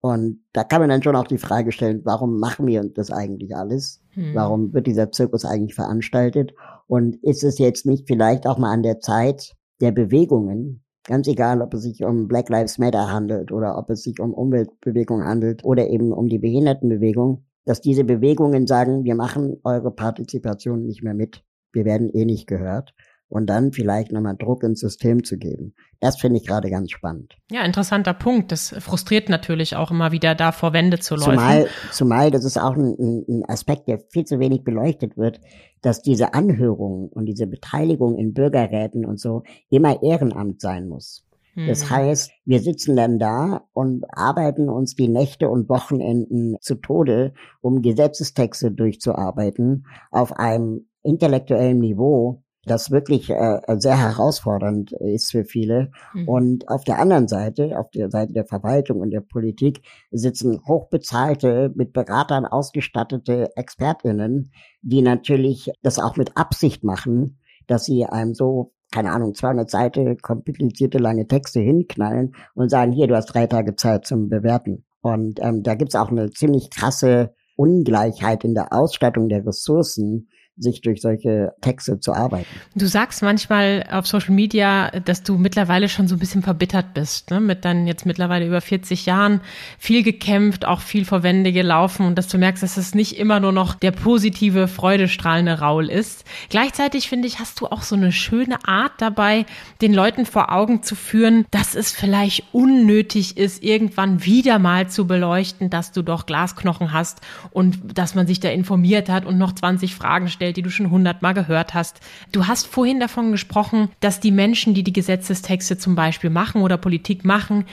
Und 0.00 0.40
da 0.52 0.62
kann 0.62 0.80
man 0.80 0.90
dann 0.90 1.02
schon 1.02 1.16
auch 1.16 1.26
die 1.26 1.38
Frage 1.38 1.72
stellen, 1.72 2.02
warum 2.04 2.38
machen 2.38 2.66
wir 2.66 2.82
das 2.84 3.10
eigentlich 3.10 3.56
alles? 3.56 4.02
Hm. 4.10 4.34
Warum 4.34 4.72
wird 4.72 4.86
dieser 4.86 5.10
Zirkus 5.10 5.44
eigentlich 5.44 5.74
veranstaltet? 5.74 6.54
Und 6.86 7.16
ist 7.22 7.42
es 7.42 7.58
jetzt 7.58 7.86
nicht 7.86 8.06
vielleicht 8.06 8.46
auch 8.46 8.58
mal 8.58 8.72
an 8.72 8.82
der 8.82 9.00
Zeit 9.00 9.56
der 9.80 9.92
Bewegungen, 9.92 10.84
ganz 11.06 11.28
egal, 11.28 11.62
ob 11.62 11.74
es 11.74 11.82
sich 11.82 12.04
um 12.04 12.28
Black 12.28 12.48
Lives 12.48 12.78
Matter 12.78 13.10
handelt 13.10 13.52
oder 13.52 13.78
ob 13.78 13.90
es 13.90 14.02
sich 14.02 14.20
um 14.20 14.34
Umweltbewegung 14.34 15.24
handelt 15.24 15.64
oder 15.64 15.88
eben 15.88 16.12
um 16.12 16.28
die 16.28 16.38
Behindertenbewegung, 16.38 17.44
dass 17.64 17.80
diese 17.80 18.04
Bewegungen 18.04 18.66
sagen, 18.66 19.04
wir 19.04 19.14
machen 19.14 19.56
eure 19.64 19.90
Partizipation 19.90 20.84
nicht 20.84 21.02
mehr 21.02 21.14
mit, 21.14 21.44
wir 21.72 21.84
werden 21.84 22.10
eh 22.10 22.24
nicht 22.24 22.46
gehört 22.46 22.94
und 23.28 23.46
dann 23.46 23.72
vielleicht 23.72 24.12
nochmal 24.12 24.36
Druck 24.36 24.62
ins 24.62 24.80
System 24.80 25.24
zu 25.24 25.36
geben. 25.36 25.74
Das 26.00 26.18
finde 26.20 26.38
ich 26.38 26.46
gerade 26.46 26.70
ganz 26.70 26.90
spannend. 26.90 27.36
Ja, 27.50 27.64
interessanter 27.64 28.14
Punkt. 28.14 28.52
Das 28.52 28.74
frustriert 28.78 29.28
natürlich 29.28 29.76
auch 29.76 29.90
immer 29.90 30.12
wieder, 30.12 30.34
da 30.34 30.52
vor 30.52 30.72
Wände 30.72 30.98
zu 30.98 31.16
laufen. 31.16 31.32
Zumal, 31.32 31.66
zumal 31.90 32.30
das 32.30 32.44
ist 32.44 32.58
auch 32.58 32.76
ein, 32.76 33.24
ein 33.28 33.44
Aspekt, 33.48 33.88
der 33.88 34.00
viel 34.10 34.24
zu 34.24 34.38
wenig 34.38 34.62
beleuchtet 34.62 35.16
wird, 35.16 35.40
dass 35.82 36.02
diese 36.02 36.34
Anhörung 36.34 37.08
und 37.08 37.26
diese 37.26 37.46
Beteiligung 37.46 38.16
in 38.16 38.34
Bürgerräten 38.34 39.04
und 39.04 39.18
so 39.18 39.42
immer 39.70 40.02
Ehrenamt 40.02 40.60
sein 40.60 40.88
muss. 40.88 41.26
Das 41.56 41.84
hm. 41.84 41.90
heißt, 41.90 42.32
wir 42.44 42.60
sitzen 42.60 42.96
dann 42.96 43.18
da 43.18 43.62
und 43.72 44.04
arbeiten 44.10 44.68
uns 44.68 44.94
die 44.94 45.08
Nächte 45.08 45.48
und 45.48 45.70
Wochenenden 45.70 46.56
zu 46.60 46.74
Tode, 46.74 47.32
um 47.62 47.80
Gesetzestexte 47.80 48.70
durchzuarbeiten 48.72 49.86
auf 50.10 50.34
einem 50.34 50.86
intellektuellen 51.02 51.78
Niveau, 51.78 52.42
das 52.66 52.90
wirklich 52.90 53.30
äh, 53.30 53.60
sehr 53.78 53.98
herausfordernd 53.98 54.92
ist 54.92 55.30
für 55.30 55.44
viele. 55.44 55.90
Mhm. 56.12 56.28
Und 56.28 56.68
auf 56.68 56.84
der 56.84 56.98
anderen 56.98 57.28
Seite, 57.28 57.78
auf 57.78 57.90
der 57.90 58.10
Seite 58.10 58.32
der 58.32 58.44
Verwaltung 58.44 59.00
und 59.00 59.10
der 59.10 59.20
Politik, 59.20 59.82
sitzen 60.10 60.60
hochbezahlte, 60.66 61.72
mit 61.74 61.92
Beratern 61.92 62.44
ausgestattete 62.44 63.56
Expertinnen, 63.56 64.52
die 64.82 65.02
natürlich 65.02 65.70
das 65.82 65.98
auch 65.98 66.16
mit 66.16 66.36
Absicht 66.36 66.84
machen, 66.84 67.38
dass 67.66 67.84
sie 67.84 68.04
einem 68.04 68.34
so 68.34 68.72
keine 68.92 69.10
Ahnung, 69.10 69.34
200 69.34 69.68
Seiten 69.68 70.16
komplizierte 70.18 70.98
lange 70.98 71.26
Texte 71.26 71.60
hinknallen 71.60 72.34
und 72.54 72.70
sagen, 72.70 72.92
hier, 72.92 73.08
du 73.08 73.16
hast 73.16 73.26
drei 73.26 73.46
Tage 73.46 73.74
Zeit 73.74 74.06
zum 74.06 74.28
Bewerten. 74.28 74.84
Und 75.00 75.40
ähm, 75.42 75.62
da 75.62 75.74
gibt's 75.74 75.96
auch 75.96 76.10
eine 76.10 76.30
ziemlich 76.30 76.70
krasse 76.70 77.34
Ungleichheit 77.56 78.44
in 78.44 78.54
der 78.54 78.72
Ausstattung 78.72 79.28
der 79.28 79.44
Ressourcen, 79.44 80.28
sich 80.58 80.80
durch 80.80 81.02
solche 81.02 81.52
Texte 81.60 82.00
zu 82.00 82.14
arbeiten. 82.14 82.46
Du 82.74 82.86
sagst 82.86 83.22
manchmal 83.22 83.84
auf 83.90 84.06
Social 84.06 84.34
Media, 84.34 84.90
dass 85.00 85.22
du 85.22 85.36
mittlerweile 85.36 85.88
schon 85.88 86.08
so 86.08 86.16
ein 86.16 86.18
bisschen 86.18 86.42
verbittert 86.42 86.94
bist, 86.94 87.30
ne? 87.30 87.40
mit 87.40 87.64
deinen 87.66 87.86
jetzt 87.86 88.06
mittlerweile 88.06 88.46
über 88.46 88.62
40 88.62 89.04
Jahren 89.04 89.42
viel 89.78 90.02
gekämpft, 90.02 90.64
auch 90.64 90.80
viel 90.80 91.04
vor 91.04 91.22
Wände 91.22 91.52
gelaufen 91.52 92.06
und 92.06 92.16
dass 92.16 92.28
du 92.28 92.38
merkst, 92.38 92.62
dass 92.62 92.78
es 92.78 92.94
nicht 92.94 93.18
immer 93.18 93.38
nur 93.38 93.52
noch 93.52 93.74
der 93.74 93.90
positive, 93.90 94.66
freudestrahlende 94.66 95.58
Raul 95.58 95.90
ist. 95.90 96.24
Gleichzeitig 96.48 97.08
finde 97.08 97.28
ich, 97.28 97.38
hast 97.38 97.60
du 97.60 97.66
auch 97.66 97.82
so 97.82 97.94
eine 97.94 98.12
schöne 98.12 98.66
Art 98.66 98.92
dabei, 98.98 99.44
den 99.82 99.92
Leuten 99.92 100.24
vor 100.24 100.52
Augen 100.52 100.82
zu 100.82 100.94
führen, 100.94 101.44
dass 101.50 101.74
es 101.74 101.92
vielleicht 101.92 102.44
unnötig 102.52 103.36
ist, 103.36 103.62
irgendwann 103.62 104.24
wieder 104.24 104.58
mal 104.58 104.88
zu 104.88 105.06
beleuchten, 105.06 105.68
dass 105.68 105.92
du 105.92 106.00
doch 106.00 106.24
Glasknochen 106.24 106.94
hast 106.94 107.20
und 107.50 107.98
dass 107.98 108.14
man 108.14 108.26
sich 108.26 108.40
da 108.40 108.48
informiert 108.48 109.10
hat 109.10 109.26
und 109.26 109.36
noch 109.36 109.52
20 109.52 109.94
Fragen 109.94 110.28
stellt 110.28 110.45
dargestellt, 110.46 110.56
die 110.56 110.62
du 110.62 110.70
schon 110.70 110.90
hundertmal 110.90 111.34
gehört 111.34 111.74
hast. 111.74 112.00
Du 112.32 112.46
hast 112.46 112.66
vorhin 112.66 113.00
davon 113.00 113.32
gesprochen, 113.32 113.90
dass 114.00 114.20
die 114.20 114.32
Menschen, 114.32 114.74
die 114.74 114.82
die 114.82 114.92
Gesetzestexte 114.92 115.78
zum 115.78 115.94
Beispiel 115.94 116.30
machen 116.30 116.62
oder 116.62 116.76
Politik 116.76 117.24
machen, 117.24 117.64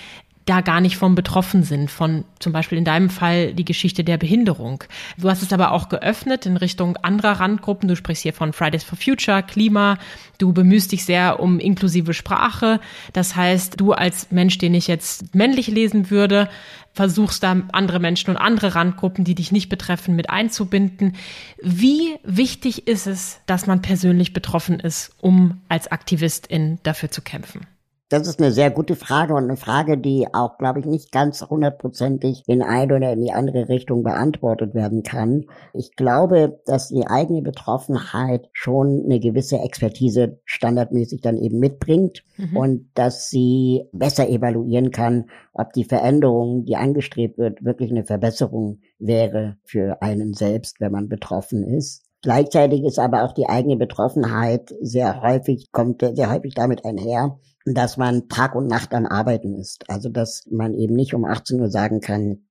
da 0.46 0.62
gar 0.62 0.82
nicht 0.82 0.98
von 0.98 1.16
betroffen 1.16 1.64
sind, 1.64 1.90
von 1.90 2.26
zum 2.40 2.52
Beispiel 2.52 2.78
in 2.78 2.84
deinem 2.84 3.10
Fall 3.10 3.54
die 3.54 3.64
Geschichte 3.64 4.04
der 4.04 4.18
Behinderung. 4.18 4.84
Du 5.18 5.30
hast 5.30 5.42
es 5.42 5.54
aber 5.54 5.72
auch 5.72 5.88
geöffnet 5.88 6.46
in 6.46 6.58
Richtung 6.58 6.98
anderer 6.98 7.40
Randgruppen. 7.40 7.88
Du 7.88 7.96
sprichst 7.96 8.24
hier 8.24 8.34
von 8.34 8.52
Fridays 8.52 8.84
for 8.84 8.98
Future, 8.98 9.42
Klima. 9.44 9.98
Du 10.38 10.52
bemühst 10.52 10.92
dich 10.92 11.06
sehr 11.06 11.40
um 11.40 11.60
inklusive 11.60 12.14
Sprache. 12.14 12.82
Das 13.14 13.36
heißt, 13.36 13.80
du 13.80 13.94
als 13.94 14.32
Mensch, 14.32 14.58
den 14.58 14.74
ich 14.74 14.88
jetzt 14.88 15.34
männlich 15.34 15.68
lesen 15.68 16.10
würde, 16.10 16.50
versuchst 16.94 17.44
da 17.44 17.56
andere 17.72 18.00
Menschen 18.00 18.30
und 18.30 18.38
andere 18.38 18.76
Randgruppen, 18.76 19.24
die 19.24 19.36
dich 19.36 19.52
nicht 19.52 19.70
betreffen, 19.70 20.16
mit 20.16 20.30
einzubinden. 20.30 21.16
Wie 21.62 22.16
wichtig 22.24 22.88
ist 22.88 23.08
es, 23.08 23.40
dass 23.46 23.66
man 23.66 23.82
persönlich 23.82 24.34
betroffen 24.34 24.80
ist, 24.80 25.16
um 25.22 25.62
als 25.70 25.92
Aktivistin 25.92 26.80
dafür 26.84 27.10
zu 27.10 27.22
kämpfen? 27.22 27.66
Das 28.14 28.28
ist 28.28 28.40
eine 28.40 28.52
sehr 28.52 28.70
gute 28.70 28.96
Frage 28.96 29.34
und 29.34 29.46
eine 29.46 29.58
Frage, 29.58 29.98
die 29.98 30.28
auch, 30.32 30.60
glaube 30.60 30.80
ich, 30.80 30.86
nicht 30.86 31.12
ganz 31.12 31.42
hundertprozentig 31.42 32.44
in 32.46 32.62
eine 32.62 32.98
oder 32.98 33.14
in 33.14 33.22
die 33.22 33.32
andere 33.32 33.70
Richtung 33.70 34.04
beantwortet 34.04 34.76
werden 34.76 35.02
kann. 35.02 35.46
Ich 35.74 35.96
glaube, 35.96 36.62
dass 36.68 36.90
die 36.90 37.08
eigene 37.08 37.42
Betroffenheit 37.42 38.50
schon 38.54 39.02
eine 39.04 39.20
gewisse 39.20 39.58
Expertise 39.58 40.40
standardmäßig 40.46 41.22
dann 41.22 41.40
eben 41.40 41.58
mitbringt 41.58 42.24
mhm. 42.38 42.56
und 42.56 42.90
dass 42.94 43.32
sie 43.32 43.86
besser 43.94 44.30
evaluieren 44.30 44.92
kann, 44.92 45.32
ob 45.52 45.74
die 45.74 45.84
Veränderung, 45.84 46.66
die 46.66 46.76
angestrebt 46.76 47.40
wird, 47.40 47.66
wirklich 47.66 47.90
eine 47.90 48.06
Verbesserung 48.06 48.82
wäre 49.00 49.58
für 49.64 50.04
einen 50.04 50.36
selbst, 50.36 50.80
wenn 50.80 50.92
man 50.92 51.10
betroffen 51.10 51.64
ist. 51.64 52.04
Gleichzeitig 52.22 52.84
ist 52.84 53.00
aber 53.00 53.24
auch 53.24 53.34
die 53.34 53.50
eigene 53.50 53.76
Betroffenheit 53.76 54.72
sehr 54.82 55.24
häufig, 55.24 55.72
kommt 55.72 56.02
sehr 56.02 56.32
häufig 56.32 56.54
damit 56.54 56.86
einher, 56.86 57.40
dass 57.66 57.98
man 57.98 58.28
Tag 58.28 58.56
und 58.56 58.68
Nacht 58.68 58.94
am 58.94 59.06
Arbeiten 59.06 59.56
ist. 59.56 59.90
Also 59.90 60.10
dass 60.10 60.44
man 60.50 60.74
eben 60.74 60.96
nicht 60.96 61.14
um 61.14 61.26
18 61.26 61.60
Uhr 61.60 61.70
sagen 61.70 62.02
kann, 62.02 62.46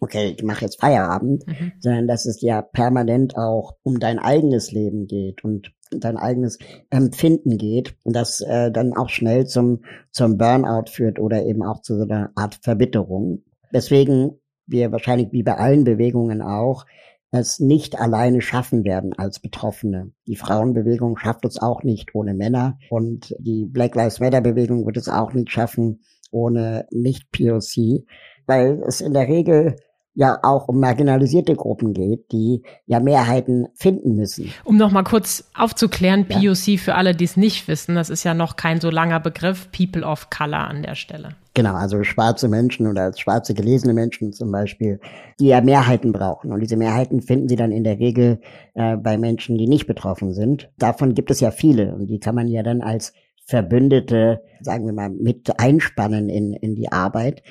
okay, 0.00 0.34
ich 0.36 0.42
mache 0.42 0.64
jetzt 0.64 0.80
Feierabend, 0.80 1.46
mhm. 1.46 1.72
sondern 1.78 2.08
dass 2.08 2.26
es 2.26 2.40
ja 2.40 2.60
permanent 2.60 3.36
auch 3.36 3.76
um 3.82 4.00
dein 4.00 4.18
eigenes 4.18 4.72
Leben 4.72 5.06
geht 5.06 5.44
und 5.44 5.72
dein 5.90 6.16
eigenes 6.16 6.58
Empfinden 6.90 7.58
geht 7.58 7.96
und 8.02 8.16
das 8.16 8.40
äh, 8.40 8.72
dann 8.72 8.96
auch 8.96 9.08
schnell 9.08 9.46
zum, 9.46 9.84
zum 10.10 10.38
Burnout 10.38 10.90
führt 10.90 11.18
oder 11.18 11.44
eben 11.44 11.62
auch 11.62 11.82
zu 11.82 11.96
so 11.96 12.02
einer 12.04 12.30
Art 12.34 12.58
Verbitterung. 12.62 13.42
Deswegen 13.72 14.38
wir 14.66 14.92
wahrscheinlich 14.92 15.28
wie 15.32 15.42
bei 15.42 15.56
allen 15.56 15.84
Bewegungen 15.84 16.42
auch 16.42 16.86
es 17.32 17.58
nicht 17.58 17.98
alleine 17.98 18.42
schaffen 18.42 18.84
werden 18.84 19.14
als 19.14 19.40
Betroffene. 19.40 20.12
Die 20.26 20.36
Frauenbewegung 20.36 21.16
schafft 21.16 21.44
es 21.46 21.60
auch 21.60 21.82
nicht 21.82 22.14
ohne 22.14 22.34
Männer 22.34 22.78
und 22.90 23.34
die 23.38 23.64
Black 23.64 23.94
Lives 23.94 24.20
Matter 24.20 24.42
Bewegung 24.42 24.86
wird 24.86 24.98
es 24.98 25.08
auch 25.08 25.32
nicht 25.32 25.50
schaffen 25.50 26.00
ohne 26.30 26.86
Nicht-POC, 26.90 28.06
weil 28.46 28.82
es 28.86 29.00
in 29.00 29.14
der 29.14 29.28
Regel 29.28 29.76
ja 30.14 30.38
auch 30.42 30.68
um 30.68 30.78
marginalisierte 30.78 31.56
Gruppen 31.56 31.94
geht, 31.94 32.30
die 32.32 32.62
ja 32.84 33.00
Mehrheiten 33.00 33.68
finden 33.74 34.14
müssen. 34.14 34.52
Um 34.64 34.76
noch 34.76 34.90
mal 34.90 35.04
kurz 35.04 35.50
aufzuklären, 35.54 36.26
ja. 36.28 36.38
POC 36.38 36.78
für 36.78 36.94
alle, 36.94 37.14
die 37.14 37.24
es 37.24 37.38
nicht 37.38 37.66
wissen, 37.66 37.94
das 37.94 38.10
ist 38.10 38.24
ja 38.24 38.34
noch 38.34 38.56
kein 38.56 38.80
so 38.80 38.90
langer 38.90 39.20
Begriff, 39.20 39.70
People 39.72 40.04
of 40.04 40.28
Color 40.28 40.68
an 40.68 40.82
der 40.82 40.96
Stelle. 40.96 41.36
Genau, 41.54 41.74
also 41.74 42.02
schwarze 42.02 42.48
Menschen 42.48 42.86
oder 42.86 43.12
schwarze 43.14 43.52
gelesene 43.52 43.92
Menschen 43.92 44.32
zum 44.32 44.50
Beispiel, 44.50 45.00
die 45.38 45.48
ja 45.48 45.60
Mehrheiten 45.60 46.10
brauchen. 46.12 46.50
Und 46.50 46.60
diese 46.60 46.78
Mehrheiten 46.78 47.20
finden 47.20 47.48
sie 47.48 47.56
dann 47.56 47.72
in 47.72 47.84
der 47.84 47.98
Regel 47.98 48.40
äh, 48.74 48.96
bei 48.96 49.18
Menschen, 49.18 49.58
die 49.58 49.66
nicht 49.66 49.86
betroffen 49.86 50.32
sind. 50.32 50.70
Davon 50.78 51.14
gibt 51.14 51.30
es 51.30 51.40
ja 51.40 51.50
viele 51.50 51.94
und 51.94 52.06
die 52.06 52.20
kann 52.20 52.34
man 52.34 52.48
ja 52.48 52.62
dann 52.62 52.80
als 52.80 53.12
Verbündete, 53.44 54.40
sagen 54.60 54.86
wir 54.86 54.94
mal, 54.94 55.10
mit 55.10 55.60
einspannen 55.60 56.30
in, 56.30 56.54
in 56.54 56.74
die 56.74 56.90
Arbeit. 56.90 57.42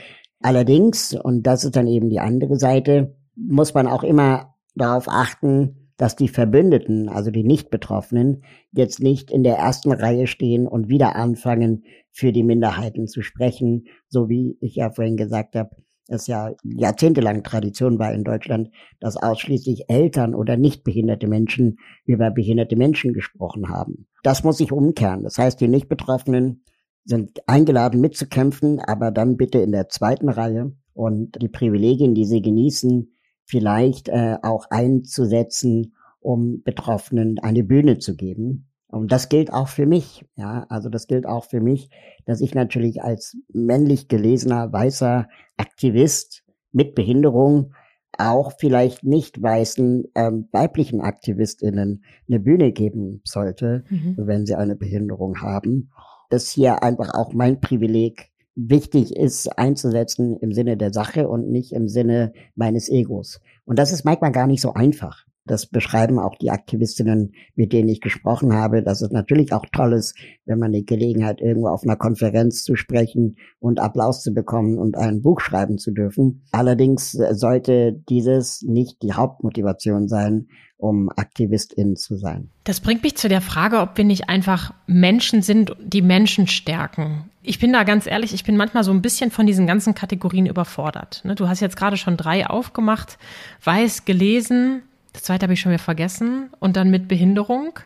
Allerdings, 0.41 1.13
und 1.13 1.43
das 1.43 1.63
ist 1.63 1.75
dann 1.75 1.85
eben 1.85 2.09
die 2.09 2.19
andere 2.19 2.57
Seite, 2.57 3.15
muss 3.35 3.75
man 3.75 3.85
auch 3.85 4.03
immer 4.03 4.55
darauf 4.73 5.07
achten, 5.07 5.80
dass 6.01 6.15
die 6.15 6.29
Verbündeten, 6.29 7.09
also 7.09 7.29
die 7.29 7.43
Nicht-Betroffenen, 7.43 8.43
jetzt 8.71 9.03
nicht 9.03 9.29
in 9.29 9.43
der 9.43 9.57
ersten 9.57 9.91
Reihe 9.91 10.25
stehen 10.25 10.67
und 10.67 10.89
wieder 10.89 11.15
anfangen, 11.15 11.83
für 12.09 12.31
die 12.31 12.41
Minderheiten 12.41 13.05
zu 13.05 13.21
sprechen, 13.21 13.85
so 14.07 14.27
wie 14.27 14.57
ich 14.61 14.73
ja 14.73 14.89
vorhin 14.89 15.15
gesagt 15.15 15.55
habe, 15.55 15.69
es 16.07 16.25
ja 16.25 16.55
jahrzehntelang 16.63 17.43
Tradition 17.43 17.99
war 17.99 18.11
in 18.15 18.23
Deutschland, 18.23 18.71
dass 18.99 19.15
ausschließlich 19.15 19.89
Eltern 19.89 20.33
oder 20.33 20.57
nicht 20.57 20.83
behinderte 20.83 21.27
Menschen 21.27 21.77
über 22.03 22.31
behinderte 22.31 22.75
Menschen 22.75 23.13
gesprochen 23.13 23.69
haben. 23.69 24.07
Das 24.23 24.43
muss 24.43 24.57
sich 24.57 24.71
umkehren. 24.71 25.21
Das 25.21 25.37
heißt, 25.37 25.61
die 25.61 25.67
Nicht-Betroffenen 25.67 26.63
sind 27.05 27.47
eingeladen 27.47 28.01
mitzukämpfen, 28.01 28.79
aber 28.79 29.11
dann 29.11 29.37
bitte 29.37 29.59
in 29.59 29.71
der 29.71 29.87
zweiten 29.87 30.29
Reihe 30.29 30.75
und 30.93 31.39
die 31.39 31.47
Privilegien, 31.47 32.15
die 32.15 32.25
sie 32.25 32.41
genießen, 32.41 33.13
vielleicht 33.51 34.07
äh, 34.07 34.37
auch 34.41 34.65
einzusetzen, 34.69 35.93
um 36.21 36.63
Betroffenen 36.63 37.37
eine 37.39 37.63
Bühne 37.63 37.99
zu 37.99 38.15
geben. 38.15 38.69
Und 38.87 39.11
das 39.11 39.27
gilt 39.27 39.51
auch 39.51 39.67
für 39.67 39.85
mich. 39.85 40.25
Ja, 40.37 40.65
also 40.69 40.89
das 40.89 41.07
gilt 41.07 41.25
auch 41.25 41.43
für 41.43 41.59
mich, 41.59 41.89
dass 42.25 42.39
ich 42.39 42.55
natürlich 42.55 43.03
als 43.03 43.37
männlich 43.53 44.07
gelesener 44.07 44.71
weißer 44.71 45.27
Aktivist 45.57 46.43
mit 46.71 46.95
Behinderung 46.95 47.73
auch 48.17 48.53
vielleicht 48.57 49.03
nicht 49.03 49.41
weißen 49.41 50.05
ähm, 50.15 50.47
weiblichen 50.51 51.01
Aktivistinnen 51.01 52.03
eine 52.29 52.39
Bühne 52.39 52.71
geben 52.71 53.21
sollte, 53.25 53.83
mhm. 53.89 54.15
wenn 54.17 54.45
sie 54.45 54.55
eine 54.55 54.75
Behinderung 54.75 55.41
haben 55.41 55.89
dass 56.31 56.49
hier 56.49 56.81
einfach 56.81 57.13
auch 57.13 57.33
mein 57.33 57.59
Privileg 57.59 58.30
wichtig 58.55 59.15
ist 59.15 59.47
einzusetzen 59.57 60.37
im 60.37 60.51
Sinne 60.51 60.77
der 60.77 60.93
Sache 60.93 61.27
und 61.27 61.49
nicht 61.49 61.73
im 61.73 61.87
Sinne 61.87 62.33
meines 62.55 62.89
Egos. 62.89 63.39
Und 63.65 63.79
das 63.79 63.91
ist 63.91 64.03
manchmal 64.03 64.31
gar 64.31 64.47
nicht 64.47 64.61
so 64.61 64.73
einfach. 64.73 65.25
Das 65.45 65.65
beschreiben 65.65 66.19
auch 66.19 66.35
die 66.35 66.51
Aktivistinnen, 66.51 67.33
mit 67.55 67.73
denen 67.73 67.89
ich 67.89 67.99
gesprochen 67.99 68.53
habe, 68.53 68.83
dass 68.83 69.01
es 69.01 69.09
natürlich 69.09 69.53
auch 69.53 69.65
toll 69.73 69.93
ist, 69.93 70.15
wenn 70.45 70.59
man 70.59 70.71
die 70.71 70.85
Gelegenheit, 70.85 71.41
irgendwo 71.41 71.69
auf 71.69 71.83
einer 71.83 71.95
Konferenz 71.95 72.63
zu 72.63 72.75
sprechen 72.75 73.37
und 73.59 73.79
Applaus 73.79 74.21
zu 74.21 74.33
bekommen 74.33 74.77
und 74.77 74.97
ein 74.97 75.21
Buch 75.21 75.39
schreiben 75.39 75.79
zu 75.79 75.91
dürfen. 75.91 76.43
Allerdings 76.51 77.11
sollte 77.11 77.93
dieses 78.07 78.61
nicht 78.61 79.01
die 79.01 79.13
Hauptmotivation 79.13 80.07
sein, 80.07 80.47
um 80.81 81.09
Aktivistin 81.15 81.95
zu 81.95 82.15
sein. 82.17 82.49
Das 82.63 82.79
bringt 82.79 83.03
mich 83.03 83.15
zu 83.15 83.29
der 83.29 83.41
Frage, 83.41 83.79
ob 83.79 83.97
wir 83.97 84.03
nicht 84.03 84.29
einfach 84.29 84.73
Menschen 84.87 85.41
sind, 85.41 85.75
die 85.79 86.01
Menschen 86.01 86.47
stärken. 86.47 87.29
Ich 87.43 87.59
bin 87.59 87.73
da 87.73 87.83
ganz 87.83 88.07
ehrlich, 88.07 88.33
ich 88.33 88.43
bin 88.43 88.57
manchmal 88.57 88.83
so 88.83 88.91
ein 88.91 89.01
bisschen 89.01 89.31
von 89.31 89.45
diesen 89.45 89.67
ganzen 89.67 89.95
Kategorien 89.95 90.45
überfordert. 90.45 91.21
Ne, 91.23 91.35
du 91.35 91.47
hast 91.47 91.59
jetzt 91.59 91.77
gerade 91.77 91.97
schon 91.97 92.17
drei 92.17 92.47
aufgemacht, 92.47 93.17
weiß 93.63 94.05
gelesen, 94.05 94.83
das 95.13 95.23
zweite 95.23 95.43
habe 95.43 95.53
ich 95.53 95.61
schon 95.61 95.71
wieder 95.71 95.83
vergessen. 95.83 96.49
Und 96.59 96.75
dann 96.75 96.89
mit 96.89 97.07
Behinderung. 97.07 97.79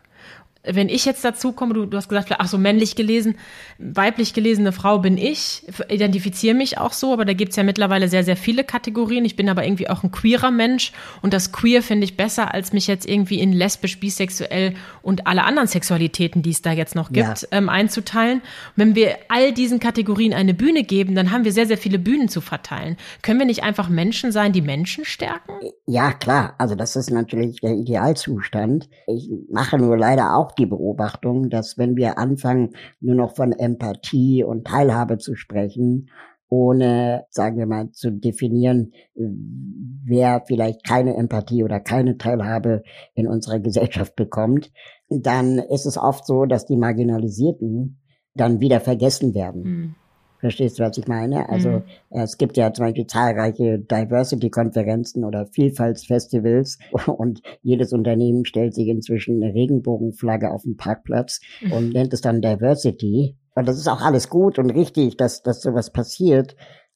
Wenn 0.68 0.90
ich 0.90 1.06
jetzt 1.06 1.24
dazu 1.24 1.52
komme, 1.52 1.74
du, 1.74 1.86
du 1.86 1.98
hast 1.98 2.10
gesagt, 2.10 2.32
ach 2.38 2.48
so 2.48 2.58
männlich 2.58 2.96
gelesen, 2.96 3.36
weiblich 3.78 4.34
gelesene 4.34 4.72
Frau 4.72 5.00
bin 5.00 5.18
ich, 5.18 5.64
identifiziere 5.90 6.56
mich 6.56 6.78
auch 6.78 6.94
so, 6.94 7.14
aber 7.14 7.26
da 7.26 7.34
gibt's 7.34 7.56
ja 7.56 7.64
mittlerweile 7.64 8.08
sehr, 8.08 8.24
sehr 8.24 8.38
viele 8.38 8.64
Kategorien. 8.64 9.26
Ich 9.26 9.36
bin 9.36 9.50
aber 9.50 9.66
irgendwie 9.66 9.90
auch 9.90 10.04
ein 10.04 10.12
queerer 10.12 10.52
Mensch 10.52 10.92
und 11.22 11.34
das 11.34 11.52
queer 11.52 11.82
finde 11.82 12.06
ich 12.06 12.18
besser, 12.18 12.54
als 12.54 12.74
mich 12.74 12.88
jetzt 12.88 13.08
irgendwie 13.08 13.40
in 13.40 13.54
lesbisch, 13.54 14.00
bisexuell 14.00 14.74
und 15.02 15.28
alle 15.28 15.44
anderen 15.44 15.68
Sexualitäten, 15.68 16.42
die 16.42 16.52
es 16.52 16.62
da 16.62 16.72
jetzt 16.72 16.96
noch 16.96 17.12
gibt, 17.12 17.42
ja. 17.42 17.48
ähm, 17.52 17.70
einzuteilen. 17.70 18.42
wenn 18.76 18.96
wir 18.96 19.18
all 19.30 19.52
diesen 19.52 19.80
Kategorien 19.80 20.34
eine 20.34 20.54
Bühne 20.54 20.84
geben, 20.84 21.16
dann 21.16 21.32
haben 21.32 21.46
wir 21.46 21.52
sehr, 21.52 21.68
sehr 21.68 21.78
viele 21.78 22.00
Bühnen 22.00 22.30
zu 22.30 22.42
verteilen. 22.42 22.98
Können 23.22 23.40
wir 23.40 23.46
nicht 23.46 23.64
einfach 23.64 23.90
Menschen 23.90 24.32
sein, 24.32 24.52
die 24.52 24.62
Menschen 24.62 25.06
stärken? 25.06 25.54
Ja, 25.86 26.14
klar. 26.14 26.56
Also 26.58 26.76
das 26.76 26.96
ist 26.96 27.12
natürlich 27.12 27.62
der 27.62 27.74
Idealzustand. 27.74 28.90
Ich 29.08 29.30
mache 29.50 29.78
nur 29.78 29.98
leider 29.98 30.36
auch 30.36 30.55
die 30.56 30.66
Beobachtung, 30.66 31.50
dass 31.50 31.78
wenn 31.78 31.96
wir 31.96 32.18
anfangen, 32.18 32.72
nur 33.00 33.16
noch 33.16 33.36
von 33.36 33.52
Empathie 33.52 34.44
und 34.44 34.66
Teilhabe 34.66 35.18
zu 35.18 35.36
sprechen, 35.36 36.10
ohne, 36.48 37.26
sagen 37.30 37.58
wir 37.58 37.66
mal, 37.66 37.92
zu 37.92 38.12
definieren, 38.12 38.92
wer 39.16 40.44
vielleicht 40.46 40.86
keine 40.86 41.16
Empathie 41.16 41.64
oder 41.64 41.80
keine 41.80 42.18
Teilhabe 42.18 42.84
in 43.14 43.28
unserer 43.28 43.60
Gesellschaft 43.60 44.16
bekommt, 44.16 44.72
dann 45.10 45.60
ist 45.60 45.86
es 45.86 45.98
oft 45.98 46.26
so, 46.26 46.46
dass 46.46 46.66
die 46.66 46.78
Marginalisierten 46.78 48.00
dann 48.36 48.60
wieder 48.60 48.80
vergessen 48.80 49.34
werden. 49.34 49.64
Mhm. 49.64 49.96
Verstehst 50.40 50.80
du, 50.80 50.84
was 50.84 50.98
ich 50.98 51.08
meine? 51.08 51.50
Also 51.50 51.70
mhm. 51.70 51.84
es 52.10 52.38
gibt 52.38 52.58
ja 52.58 52.72
zum 52.74 52.86
Beispiel 52.86 53.08
zahlreiche 53.08 53.80
Diversity-Konferenzen 53.80 55.24
oder 55.24 55.46
Vielfaltsfestivals 55.48 56.78
und 57.08 57.42
jedes 57.62 57.94
Unternehmen 57.94 58.46
stellt 58.46 58.74
sich 58.74 58.88
inzwischen 58.88 59.42
eine 59.42 59.54
Regenbogenflagge 59.54 60.52
auf 60.52 60.64
den 60.64 60.78
Parkplatz 60.78 61.40
mhm. 61.62 61.72
und 61.72 61.94
nennt 61.94 62.14
es 62.14 62.22
dann 62.22 62.42
Diversity. 62.42 63.38
Und 63.56 63.68
das 63.68 63.78
ist 63.78 63.88
auch 63.88 64.02
alles 64.02 64.30
gut 64.30 64.60
und 64.60 64.70
richtig, 64.70 65.18
dass, 65.18 65.42
dass 65.42 65.62
sowas 65.62 65.92
passiert. 65.92 66.56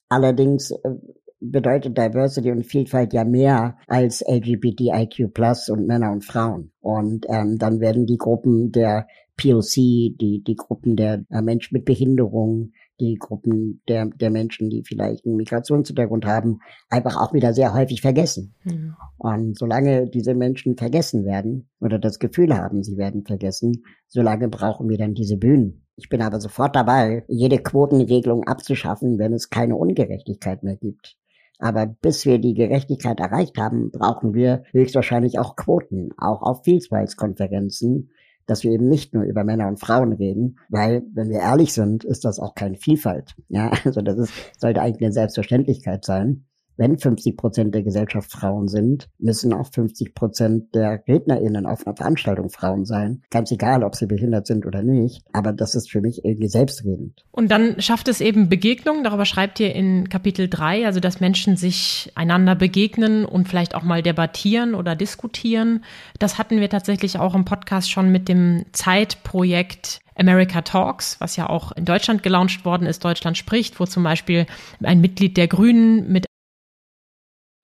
Allerdings 0.09 0.71
äh, 0.71 0.89
bedeutet 1.39 1.97
Diversity 1.97 2.51
und 2.51 2.65
Vielfalt 2.65 3.13
ja 3.13 3.23
mehr 3.23 3.77
als 3.87 4.23
LGBTIQ 4.27 5.33
plus 5.33 5.69
und 5.69 5.87
Männer 5.87 6.11
und 6.11 6.25
Frauen. 6.25 6.71
Und 6.81 7.25
ähm, 7.29 7.57
dann 7.57 7.79
werden 7.79 8.05
die 8.05 8.17
Gruppen 8.17 8.71
der 8.71 9.07
POC, 9.37 9.73
die, 9.73 10.43
die 10.45 10.55
Gruppen 10.55 10.95
der 10.95 11.23
äh, 11.29 11.41
Menschen 11.41 11.75
mit 11.75 11.85
Behinderung, 11.85 12.71
die 12.99 13.15
Gruppen 13.19 13.81
der, 13.87 14.07
der 14.07 14.29
Menschen, 14.29 14.69
die 14.69 14.83
vielleicht 14.83 15.25
einen 15.25 15.35
Migrationshintergrund 15.35 16.25
haben, 16.25 16.59
einfach 16.89 17.17
auch 17.17 17.33
wieder 17.33 17.53
sehr 17.53 17.73
häufig 17.73 18.01
vergessen. 18.01 18.55
Mhm. 18.63 18.95
Und 19.17 19.57
solange 19.57 20.09
diese 20.09 20.35
Menschen 20.35 20.77
vergessen 20.77 21.25
werden 21.25 21.69
oder 21.79 21.99
das 21.99 22.19
Gefühl 22.19 22.55
haben, 22.55 22.83
sie 22.83 22.97
werden 22.97 23.25
vergessen, 23.25 23.83
solange 24.07 24.49
brauchen 24.49 24.89
wir 24.89 24.97
dann 24.97 25.13
diese 25.13 25.37
Bühnen. 25.37 25.85
Ich 25.95 26.09
bin 26.09 26.21
aber 26.21 26.39
sofort 26.39 26.75
dabei, 26.75 27.25
jede 27.27 27.57
Quotenregelung 27.57 28.45
abzuschaffen, 28.45 29.19
wenn 29.19 29.33
es 29.33 29.49
keine 29.49 29.75
Ungerechtigkeit 29.75 30.63
mehr 30.63 30.77
gibt. 30.77 31.17
Aber 31.59 31.87
bis 31.87 32.25
wir 32.25 32.39
die 32.39 32.53
Gerechtigkeit 32.53 33.19
erreicht 33.19 33.57
haben, 33.57 33.91
brauchen 33.91 34.33
wir 34.33 34.63
höchstwahrscheinlich 34.71 35.39
auch 35.39 35.57
Quoten, 35.57 36.11
auch 36.17 36.41
auf 36.41 36.63
Vielfaltskonferenzen, 36.63 38.11
dass 38.49 38.63
wir 38.63 38.71
eben 38.71 38.87
nicht 38.87 39.13
nur 39.13 39.23
über 39.23 39.43
Männer 39.43 39.67
und 39.67 39.79
Frauen 39.79 40.13
reden, 40.13 40.57
weil, 40.69 41.03
wenn 41.13 41.29
wir 41.29 41.39
ehrlich 41.39 41.73
sind, 41.73 42.03
ist 42.03 42.25
das 42.25 42.39
auch 42.39 42.55
keine 42.55 42.77
Vielfalt. 42.77 43.35
Ja, 43.47 43.71
also 43.85 44.01
das 44.01 44.17
ist, 44.17 44.33
sollte 44.57 44.81
eigentlich 44.81 45.03
eine 45.03 45.13
Selbstverständlichkeit 45.13 46.05
sein 46.05 46.45
wenn 46.79 46.97
50 46.97 47.35
Prozent 47.37 47.75
der 47.75 47.83
Gesellschaft 47.83 48.31
Frauen 48.31 48.67
sind, 48.69 49.09
müssen 49.19 49.53
auch 49.53 49.69
50 49.71 50.15
Prozent 50.15 50.73
der 50.73 51.03
RednerInnen 51.07 51.65
auf 51.65 51.85
einer 51.85 51.95
Veranstaltung 51.95 52.49
Frauen 52.49 52.85
sein. 52.85 53.21
Ganz 53.29 53.51
egal, 53.51 53.83
ob 53.83 53.95
sie 53.95 54.07
behindert 54.07 54.47
sind 54.47 54.65
oder 54.65 54.81
nicht. 54.81 55.21
Aber 55.33 55.51
das 55.51 55.75
ist 55.75 55.91
für 55.91 55.99
mich 55.99 56.23
irgendwie 56.23 56.47
selbstredend. 56.47 57.25
Und 57.31 57.51
dann 57.51 57.81
schafft 57.81 58.07
es 58.07 58.21
eben 58.21 58.47
Begegnungen. 58.47 59.03
Darüber 59.03 59.25
schreibt 59.25 59.59
ihr 59.59 59.75
in 59.75 60.07
Kapitel 60.07 60.47
3, 60.47 60.85
also 60.85 61.01
dass 61.01 61.19
Menschen 61.19 61.57
sich 61.57 62.11
einander 62.15 62.55
begegnen 62.55 63.25
und 63.25 63.49
vielleicht 63.49 63.75
auch 63.75 63.83
mal 63.83 64.01
debattieren 64.01 64.73
oder 64.73 64.95
diskutieren. 64.95 65.83
Das 66.17 66.37
hatten 66.37 66.61
wir 66.61 66.69
tatsächlich 66.69 67.19
auch 67.19 67.35
im 67.35 67.43
Podcast 67.43 67.91
schon 67.91 68.09
mit 68.09 68.29
dem 68.29 68.63
Zeitprojekt 68.71 69.99
America 70.15 70.61
Talks, 70.61 71.15
was 71.19 71.35
ja 71.35 71.49
auch 71.49 71.71
in 71.71 71.85
Deutschland 71.85 72.23
gelauncht 72.23 72.65
worden 72.65 72.87
ist, 72.87 73.03
Deutschland 73.05 73.37
spricht, 73.37 73.79
wo 73.79 73.85
zum 73.85 74.03
Beispiel 74.03 74.45
ein 74.83 75.01
Mitglied 75.01 75.37
der 75.37 75.47
Grünen 75.47 76.11
mit 76.11 76.28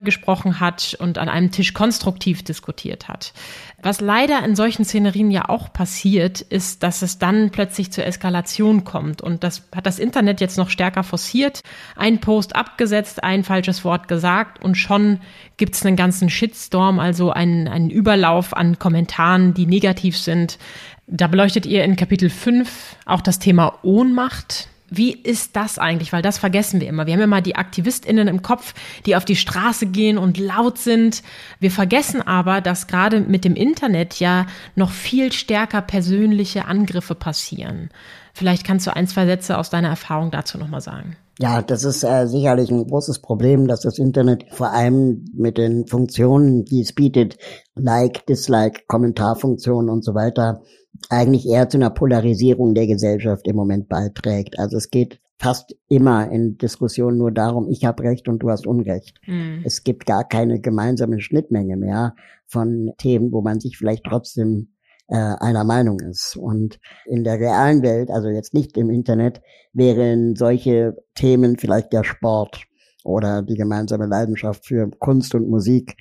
gesprochen 0.06 0.58
hat 0.60 0.96
und 0.98 1.18
an 1.18 1.28
einem 1.28 1.50
Tisch 1.50 1.74
konstruktiv 1.74 2.42
diskutiert 2.42 3.08
hat. 3.08 3.34
Was 3.82 4.00
leider 4.00 4.42
in 4.42 4.56
solchen 4.56 4.86
Szenerien 4.86 5.30
ja 5.30 5.50
auch 5.50 5.70
passiert, 5.70 6.40
ist, 6.40 6.82
dass 6.82 7.02
es 7.02 7.18
dann 7.18 7.50
plötzlich 7.50 7.92
zur 7.92 8.06
Eskalation 8.06 8.84
kommt. 8.84 9.20
Und 9.20 9.44
das 9.44 9.68
hat 9.74 9.84
das 9.84 9.98
Internet 9.98 10.40
jetzt 10.40 10.56
noch 10.56 10.70
stärker 10.70 11.02
forciert. 11.02 11.62
Ein 11.94 12.20
Post 12.20 12.56
abgesetzt, 12.56 13.22
ein 13.22 13.44
falsches 13.44 13.84
Wort 13.84 14.08
gesagt 14.08 14.64
und 14.64 14.76
schon 14.76 15.20
gibt's 15.58 15.84
einen 15.84 15.96
ganzen 15.96 16.30
Shitstorm, 16.30 16.98
also 16.98 17.30
einen, 17.30 17.68
einen 17.68 17.90
Überlauf 17.90 18.56
an 18.56 18.78
Kommentaren, 18.78 19.52
die 19.52 19.66
negativ 19.66 20.16
sind. 20.16 20.58
Da 21.06 21.26
beleuchtet 21.26 21.66
ihr 21.66 21.84
in 21.84 21.96
Kapitel 21.96 22.30
5 22.30 22.96
auch 23.04 23.20
das 23.20 23.38
Thema 23.38 23.78
Ohnmacht. 23.82 24.68
Wie 24.88 25.12
ist 25.12 25.56
das 25.56 25.78
eigentlich? 25.78 26.12
Weil 26.12 26.22
das 26.22 26.38
vergessen 26.38 26.80
wir 26.80 26.88
immer. 26.88 27.06
Wir 27.06 27.14
haben 27.14 27.20
immer 27.20 27.40
die 27.40 27.56
AktivistInnen 27.56 28.28
im 28.28 28.42
Kopf, 28.42 28.74
die 29.04 29.16
auf 29.16 29.24
die 29.24 29.36
Straße 29.36 29.86
gehen 29.86 30.18
und 30.18 30.38
laut 30.38 30.78
sind. 30.78 31.22
Wir 31.58 31.70
vergessen 31.70 32.22
aber, 32.22 32.60
dass 32.60 32.86
gerade 32.86 33.20
mit 33.20 33.44
dem 33.44 33.56
Internet 33.56 34.20
ja 34.20 34.46
noch 34.74 34.90
viel 34.90 35.32
stärker 35.32 35.82
persönliche 35.82 36.66
Angriffe 36.66 37.14
passieren. 37.14 37.90
Vielleicht 38.32 38.64
kannst 38.64 38.86
du 38.86 38.94
ein, 38.94 39.08
zwei 39.08 39.26
Sätze 39.26 39.58
aus 39.58 39.70
deiner 39.70 39.88
Erfahrung 39.88 40.30
dazu 40.30 40.58
nochmal 40.58 40.82
sagen. 40.82 41.16
Ja, 41.38 41.60
das 41.60 41.84
ist 41.84 42.02
äh, 42.02 42.26
sicherlich 42.26 42.70
ein 42.70 42.86
großes 42.86 43.20
Problem, 43.20 43.66
dass 43.66 43.80
das 43.80 43.98
Internet 43.98 44.44
vor 44.52 44.70
allem 44.72 45.24
mit 45.34 45.58
den 45.58 45.86
Funktionen, 45.86 46.64
die 46.64 46.80
es 46.80 46.94
bietet, 46.94 47.36
Like, 47.74 48.24
Dislike, 48.26 48.82
Kommentarfunktionen 48.86 49.90
und 49.90 50.02
so 50.02 50.14
weiter, 50.14 50.62
eigentlich 51.10 51.46
eher 51.46 51.68
zu 51.68 51.78
einer 51.78 51.90
Polarisierung 51.90 52.74
der 52.74 52.86
Gesellschaft 52.86 53.46
im 53.46 53.56
Moment 53.56 53.88
beiträgt. 53.88 54.58
Also 54.58 54.76
es 54.76 54.90
geht 54.90 55.20
fast 55.38 55.76
immer 55.88 56.30
in 56.30 56.56
Diskussionen 56.56 57.18
nur 57.18 57.30
darum, 57.30 57.68
ich 57.68 57.84
habe 57.84 58.02
Recht 58.02 58.28
und 58.28 58.38
du 58.40 58.50
hast 58.50 58.66
Unrecht. 58.66 59.20
Mhm. 59.26 59.62
Es 59.64 59.84
gibt 59.84 60.06
gar 60.06 60.26
keine 60.26 60.60
gemeinsame 60.60 61.20
Schnittmenge 61.20 61.76
mehr 61.76 62.14
von 62.46 62.92
Themen, 62.98 63.32
wo 63.32 63.42
man 63.42 63.60
sich 63.60 63.76
vielleicht 63.76 64.04
trotzdem 64.04 64.68
äh, 65.08 65.16
einer 65.16 65.64
Meinung 65.64 66.00
ist. 66.00 66.36
Und 66.36 66.78
in 67.04 67.24
der 67.24 67.38
realen 67.38 67.82
Welt, 67.82 68.10
also 68.10 68.28
jetzt 68.28 68.54
nicht 68.54 68.76
im 68.76 68.90
Internet, 68.90 69.42
wären 69.72 70.36
solche 70.36 70.96
Themen 71.14 71.58
vielleicht 71.58 71.92
der 71.92 72.04
Sport 72.04 72.64
oder 73.04 73.42
die 73.42 73.56
gemeinsame 73.56 74.06
Leidenschaft 74.06 74.66
für 74.66 74.90
Kunst 74.98 75.34
und 75.34 75.48
Musik 75.48 75.96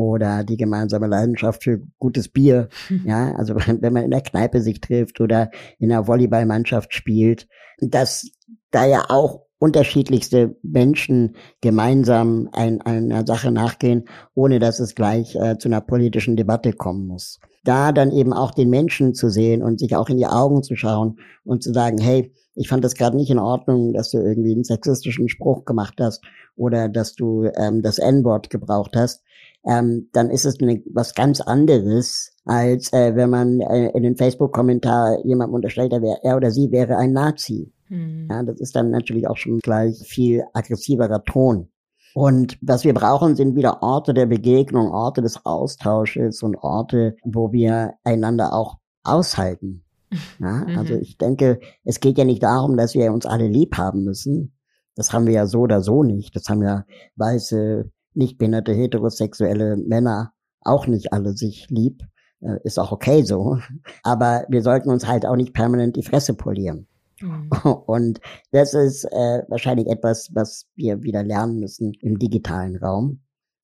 oder 0.00 0.44
die 0.44 0.56
gemeinsame 0.56 1.06
Leidenschaft 1.06 1.64
für 1.64 1.80
gutes 1.98 2.28
Bier. 2.28 2.68
Ja, 3.04 3.34
also 3.36 3.54
wenn 3.80 3.92
man 3.92 4.04
in 4.04 4.10
der 4.10 4.20
Kneipe 4.20 4.60
sich 4.60 4.80
trifft 4.80 5.20
oder 5.20 5.50
in 5.78 5.90
einer 5.90 6.06
Volleyballmannschaft 6.06 6.94
spielt, 6.94 7.48
dass 7.80 8.30
da 8.70 8.86
ja 8.86 9.04
auch 9.08 9.46
unterschiedlichste 9.58 10.56
Menschen 10.62 11.36
gemeinsam 11.60 12.48
ein, 12.52 12.80
einer 12.80 13.26
Sache 13.26 13.52
nachgehen, 13.52 14.06
ohne 14.34 14.58
dass 14.58 14.80
es 14.80 14.94
gleich 14.94 15.36
äh, 15.36 15.58
zu 15.58 15.68
einer 15.68 15.82
politischen 15.82 16.36
Debatte 16.36 16.72
kommen 16.72 17.06
muss. 17.06 17.40
Da 17.62 17.92
dann 17.92 18.10
eben 18.10 18.32
auch 18.32 18.52
den 18.52 18.70
Menschen 18.70 19.14
zu 19.14 19.28
sehen 19.28 19.62
und 19.62 19.80
sich 19.80 19.96
auch 19.96 20.08
in 20.08 20.16
die 20.16 20.26
Augen 20.26 20.62
zu 20.62 20.76
schauen 20.76 21.18
und 21.44 21.62
zu 21.62 21.74
sagen, 21.74 21.98
hey, 21.98 22.32
ich 22.54 22.68
fand 22.68 22.84
das 22.84 22.94
gerade 22.94 23.16
nicht 23.16 23.30
in 23.30 23.38
Ordnung, 23.38 23.92
dass 23.92 24.10
du 24.10 24.18
irgendwie 24.18 24.52
einen 24.52 24.64
sexistischen 24.64 25.28
Spruch 25.28 25.66
gemacht 25.66 25.94
hast 26.00 26.22
oder 26.56 26.88
dass 26.88 27.14
du 27.14 27.44
ähm, 27.54 27.82
das 27.82 27.98
N-Wort 27.98 28.48
gebraucht 28.48 28.96
hast 28.96 29.22
ähm, 29.64 30.08
dann 30.12 30.30
ist 30.30 30.44
es 30.44 30.60
eine, 30.60 30.82
was 30.92 31.14
ganz 31.14 31.40
anderes, 31.40 32.32
als 32.44 32.92
äh, 32.92 33.14
wenn 33.14 33.30
man 33.30 33.60
äh, 33.60 33.90
in 33.90 34.02
den 34.02 34.16
Facebook-Kommentar 34.16 35.24
jemandem 35.24 35.54
unterstellt, 35.54 35.92
er, 35.92 36.02
wär, 36.02 36.18
er 36.22 36.36
oder 36.36 36.50
sie 36.50 36.70
wäre 36.70 36.96
ein 36.96 37.12
Nazi. 37.12 37.72
Mhm. 37.88 38.28
Ja, 38.30 38.42
das 38.42 38.60
ist 38.60 38.74
dann 38.74 38.90
natürlich 38.90 39.28
auch 39.28 39.36
schon 39.36 39.58
gleich 39.58 39.98
viel 40.06 40.44
aggressiverer 40.54 41.24
Ton. 41.24 41.68
Und 42.14 42.58
was 42.60 42.84
wir 42.84 42.94
brauchen, 42.94 43.36
sind 43.36 43.54
wieder 43.54 43.82
Orte 43.82 44.14
der 44.14 44.26
Begegnung, 44.26 44.90
Orte 44.90 45.22
des 45.22 45.44
Austausches 45.44 46.42
und 46.42 46.56
Orte, 46.56 47.16
wo 47.24 47.52
wir 47.52 47.94
einander 48.04 48.52
auch 48.52 48.78
aushalten. 49.04 49.84
Ja, 50.40 50.64
mhm. 50.66 50.76
also 50.76 50.94
ich 50.94 51.18
denke, 51.18 51.60
es 51.84 52.00
geht 52.00 52.18
ja 52.18 52.24
nicht 52.24 52.42
darum, 52.42 52.76
dass 52.76 52.94
wir 52.94 53.12
uns 53.12 53.26
alle 53.26 53.46
lieb 53.46 53.76
haben 53.78 54.02
müssen. 54.02 54.56
Das 54.96 55.12
haben 55.12 55.26
wir 55.26 55.34
ja 55.34 55.46
so 55.46 55.60
oder 55.60 55.82
so 55.82 56.02
nicht. 56.02 56.34
Das 56.34 56.48
haben 56.48 56.64
ja 56.64 56.84
weiße 57.14 57.88
nicht 58.14 58.38
behinderte 58.38 58.72
heterosexuelle 58.72 59.76
Männer 59.76 60.32
auch 60.62 60.86
nicht 60.86 61.12
alle 61.12 61.32
sich 61.32 61.68
lieb. 61.68 62.02
Äh, 62.40 62.58
ist 62.64 62.78
auch 62.78 62.92
okay 62.92 63.22
so. 63.22 63.58
Aber 64.02 64.44
wir 64.48 64.62
sollten 64.62 64.90
uns 64.90 65.06
halt 65.06 65.26
auch 65.26 65.36
nicht 65.36 65.54
permanent 65.54 65.96
die 65.96 66.02
Fresse 66.02 66.34
polieren. 66.34 66.86
Mhm. 67.20 67.50
Und 67.86 68.20
das 68.50 68.74
ist 68.74 69.04
äh, 69.04 69.42
wahrscheinlich 69.48 69.88
etwas, 69.88 70.30
was 70.34 70.66
wir 70.74 71.02
wieder 71.02 71.22
lernen 71.22 71.58
müssen 71.58 71.92
im 72.00 72.18
digitalen 72.18 72.76
Raum. 72.76 73.20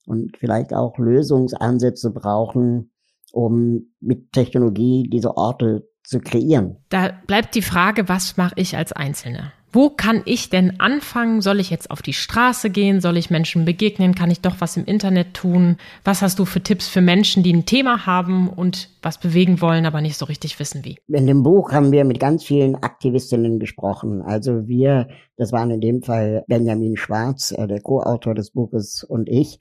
Und 0.06 0.36
vielleicht 0.38 0.72
auch 0.72 0.98
Lösungsansätze 0.98 2.10
brauchen, 2.10 2.92
um 3.32 3.92
mit 4.00 4.32
Technologie 4.32 5.08
diese 5.10 5.36
Orte 5.36 5.88
zu 6.04 6.20
kreieren. 6.20 6.76
Da 6.90 7.10
bleibt 7.26 7.56
die 7.56 7.62
Frage, 7.62 8.08
was 8.08 8.36
mache 8.36 8.54
ich 8.56 8.76
als 8.76 8.92
Einzelne? 8.92 9.52
Wo 9.76 9.90
kann 9.90 10.22
ich 10.24 10.48
denn 10.48 10.80
anfangen? 10.80 11.42
Soll 11.42 11.60
ich 11.60 11.68
jetzt 11.68 11.90
auf 11.90 12.00
die 12.00 12.14
Straße 12.14 12.70
gehen? 12.70 13.02
Soll 13.02 13.18
ich 13.18 13.28
Menschen 13.28 13.66
begegnen? 13.66 14.14
Kann 14.14 14.30
ich 14.30 14.40
doch 14.40 14.54
was 14.60 14.78
im 14.78 14.86
Internet 14.86 15.34
tun? 15.34 15.76
Was 16.02 16.22
hast 16.22 16.38
du 16.38 16.46
für 16.46 16.62
Tipps 16.62 16.88
für 16.88 17.02
Menschen, 17.02 17.42
die 17.42 17.52
ein 17.52 17.66
Thema 17.66 18.06
haben 18.06 18.48
und 18.48 18.88
was 19.02 19.18
bewegen 19.18 19.60
wollen, 19.60 19.84
aber 19.84 20.00
nicht 20.00 20.16
so 20.16 20.24
richtig 20.24 20.58
wissen 20.58 20.82
wie? 20.86 20.96
In 21.08 21.26
dem 21.26 21.42
Buch 21.42 21.72
haben 21.72 21.92
wir 21.92 22.06
mit 22.06 22.18
ganz 22.18 22.42
vielen 22.42 22.76
Aktivistinnen 22.76 23.58
gesprochen. 23.58 24.22
Also 24.22 24.66
wir, 24.66 25.08
das 25.36 25.52
waren 25.52 25.70
in 25.70 25.82
dem 25.82 26.00
Fall 26.00 26.42
Benjamin 26.48 26.96
Schwarz, 26.96 27.52
äh, 27.52 27.66
der 27.66 27.82
Co-Autor 27.82 28.34
des 28.34 28.52
Buches 28.52 29.04
und 29.06 29.28
ich. 29.28 29.58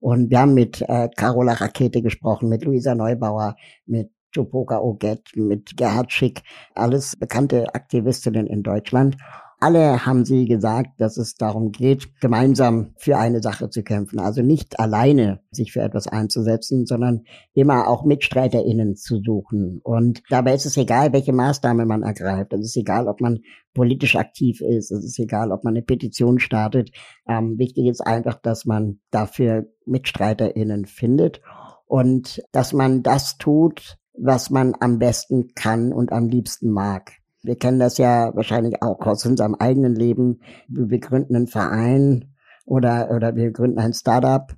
Und 0.00 0.32
wir 0.32 0.40
haben 0.40 0.54
mit 0.54 0.82
äh, 0.82 1.08
Carola 1.14 1.52
Rakete 1.52 2.02
gesprochen, 2.02 2.48
mit 2.48 2.64
Luisa 2.64 2.96
Neubauer, 2.96 3.54
mit 3.86 4.10
Tupoka 4.32 4.80
Oget, 4.80 5.36
mit 5.36 5.76
Gerhard 5.76 6.12
Schick, 6.12 6.42
alles 6.74 7.14
bekannte 7.14 7.72
Aktivistinnen 7.72 8.48
in 8.48 8.64
Deutschland. 8.64 9.16
Alle 9.64 10.04
haben 10.04 10.26
sie 10.26 10.44
gesagt, 10.44 11.00
dass 11.00 11.16
es 11.16 11.36
darum 11.36 11.72
geht, 11.72 12.20
gemeinsam 12.20 12.92
für 12.98 13.16
eine 13.16 13.40
Sache 13.40 13.70
zu 13.70 13.82
kämpfen. 13.82 14.18
Also 14.18 14.42
nicht 14.42 14.78
alleine 14.78 15.40
sich 15.52 15.72
für 15.72 15.80
etwas 15.80 16.06
einzusetzen, 16.06 16.84
sondern 16.84 17.22
immer 17.54 17.88
auch 17.88 18.04
MitstreiterInnen 18.04 18.94
zu 18.94 19.22
suchen. 19.24 19.80
Und 19.82 20.22
dabei 20.28 20.52
ist 20.52 20.66
es 20.66 20.76
egal, 20.76 21.14
welche 21.14 21.32
Maßnahme 21.32 21.86
man 21.86 22.02
ergreift. 22.02 22.52
Es 22.52 22.60
ist 22.60 22.76
egal, 22.76 23.08
ob 23.08 23.22
man 23.22 23.38
politisch 23.72 24.16
aktiv 24.16 24.60
ist. 24.60 24.90
Es 24.90 25.02
ist 25.02 25.18
egal, 25.18 25.50
ob 25.50 25.64
man 25.64 25.72
eine 25.72 25.82
Petition 25.82 26.40
startet. 26.40 26.90
Ähm, 27.26 27.56
wichtig 27.56 27.86
ist 27.86 28.02
einfach, 28.02 28.38
dass 28.42 28.66
man 28.66 29.00
dafür 29.10 29.64
MitstreiterInnen 29.86 30.84
findet 30.84 31.40
und 31.86 32.42
dass 32.52 32.74
man 32.74 33.02
das 33.02 33.38
tut, 33.38 33.96
was 34.12 34.50
man 34.50 34.74
am 34.78 34.98
besten 34.98 35.54
kann 35.54 35.94
und 35.94 36.12
am 36.12 36.28
liebsten 36.28 36.70
mag. 36.70 37.12
Wir 37.44 37.56
kennen 37.56 37.78
das 37.78 37.98
ja 37.98 38.34
wahrscheinlich 38.34 38.82
auch 38.82 39.06
aus 39.06 39.26
unserem 39.26 39.54
eigenen 39.54 39.94
Leben. 39.94 40.40
Wir 40.66 40.98
gründen 40.98 41.36
einen 41.36 41.46
Verein 41.46 42.34
oder, 42.64 43.10
oder 43.14 43.36
wir 43.36 43.50
gründen 43.52 43.78
ein 43.78 43.92
Startup 43.92 44.50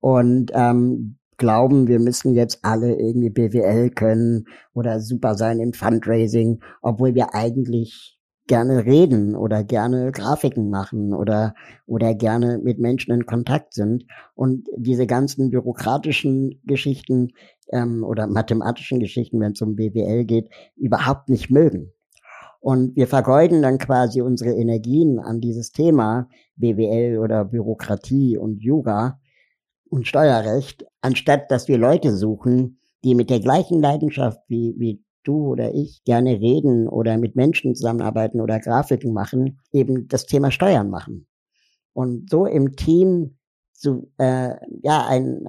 und 0.00 0.50
ähm, 0.54 1.16
glauben, 1.38 1.88
wir 1.88 1.98
müssen 1.98 2.34
jetzt 2.34 2.58
alle 2.62 2.94
irgendwie 2.94 3.30
BWL 3.30 3.88
können 3.88 4.44
oder 4.74 5.00
super 5.00 5.34
sein 5.34 5.60
in 5.60 5.72
Fundraising, 5.72 6.60
obwohl 6.82 7.14
wir 7.14 7.34
eigentlich 7.34 8.18
gerne 8.46 8.84
reden 8.84 9.34
oder 9.34 9.64
gerne 9.64 10.12
Grafiken 10.12 10.68
machen 10.68 11.14
oder, 11.14 11.54
oder 11.86 12.14
gerne 12.14 12.58
mit 12.58 12.78
Menschen 12.78 13.14
in 13.14 13.24
Kontakt 13.24 13.72
sind 13.72 14.04
und 14.34 14.68
diese 14.76 15.06
ganzen 15.06 15.48
bürokratischen 15.50 16.60
Geschichten 16.64 17.30
ähm, 17.72 18.04
oder 18.04 18.26
mathematischen 18.26 19.00
Geschichten, 19.00 19.40
wenn 19.40 19.52
es 19.52 19.62
um 19.62 19.76
BWL 19.76 20.26
geht, 20.26 20.50
überhaupt 20.76 21.30
nicht 21.30 21.50
mögen. 21.50 21.94
Und 22.60 22.94
wir 22.94 23.06
vergeuden 23.06 23.62
dann 23.62 23.78
quasi 23.78 24.20
unsere 24.20 24.52
Energien 24.52 25.18
an 25.18 25.40
dieses 25.40 25.72
Thema 25.72 26.28
BWL 26.56 27.18
oder 27.18 27.44
Bürokratie 27.46 28.36
und 28.36 28.62
Yoga 28.62 29.18
und 29.88 30.06
Steuerrecht, 30.06 30.84
anstatt 31.00 31.50
dass 31.50 31.68
wir 31.68 31.78
Leute 31.78 32.14
suchen, 32.14 32.78
die 33.02 33.14
mit 33.14 33.30
der 33.30 33.40
gleichen 33.40 33.80
Leidenschaft 33.80 34.40
wie, 34.48 34.74
wie 34.78 35.02
du 35.24 35.48
oder 35.48 35.74
ich 35.74 36.04
gerne 36.04 36.40
reden 36.40 36.86
oder 36.86 37.16
mit 37.16 37.34
Menschen 37.34 37.74
zusammenarbeiten 37.74 38.40
oder 38.40 38.60
Grafiken 38.60 39.12
machen, 39.12 39.58
eben 39.72 40.06
das 40.08 40.26
Thema 40.26 40.50
Steuern 40.50 40.90
machen. 40.90 41.26
Und 41.92 42.30
so 42.30 42.46
im 42.46 42.76
Team 42.76 43.38
zu, 43.72 44.10
äh, 44.18 44.54
ja, 44.82 45.06
ein, 45.06 45.48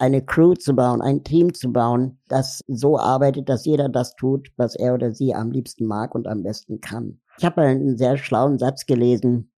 eine 0.00 0.24
Crew 0.24 0.54
zu 0.54 0.74
bauen, 0.74 1.02
ein 1.02 1.24
Team 1.24 1.52
zu 1.52 1.72
bauen, 1.72 2.18
das 2.26 2.64
so 2.66 2.98
arbeitet, 2.98 3.48
dass 3.48 3.66
jeder 3.66 3.88
das 3.88 4.16
tut, 4.16 4.50
was 4.56 4.74
er 4.74 4.94
oder 4.94 5.12
sie 5.12 5.34
am 5.34 5.50
liebsten 5.50 5.84
mag 5.84 6.14
und 6.14 6.26
am 6.26 6.42
besten 6.42 6.80
kann. 6.80 7.20
Ich 7.38 7.44
habe 7.44 7.60
einen 7.60 7.98
sehr 7.98 8.16
schlauen 8.16 8.58
Satz 8.58 8.86
gelesen, 8.86 9.52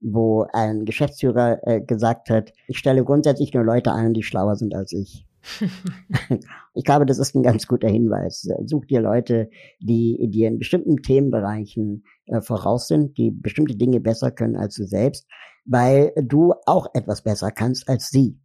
wo 0.00 0.46
ein 0.52 0.84
Geschäftsführer 0.84 1.60
äh, 1.62 1.80
gesagt 1.80 2.28
hat, 2.28 2.52
ich 2.66 2.78
stelle 2.78 3.04
grundsätzlich 3.04 3.54
nur 3.54 3.64
Leute 3.64 3.92
ein, 3.92 4.14
die 4.14 4.24
schlauer 4.24 4.56
sind 4.56 4.74
als 4.74 4.92
ich. 4.92 5.26
ich 6.74 6.84
glaube, 6.84 7.06
das 7.06 7.18
ist 7.18 7.36
ein 7.36 7.42
ganz 7.42 7.66
guter 7.66 7.88
Hinweis. 7.88 8.48
Such 8.66 8.86
dir 8.86 9.00
Leute, 9.00 9.48
die 9.78 10.28
dir 10.28 10.48
in 10.48 10.58
bestimmten 10.58 10.96
Themenbereichen 10.96 12.04
äh, 12.26 12.40
voraus 12.40 12.88
sind, 12.88 13.16
die 13.16 13.30
bestimmte 13.30 13.76
Dinge 13.76 14.00
besser 14.00 14.32
können 14.32 14.56
als 14.56 14.74
du 14.74 14.86
selbst, 14.86 15.26
weil 15.64 16.12
du 16.20 16.52
auch 16.66 16.88
etwas 16.94 17.22
besser 17.22 17.52
kannst 17.52 17.88
als 17.88 18.08
sie. 18.08 18.40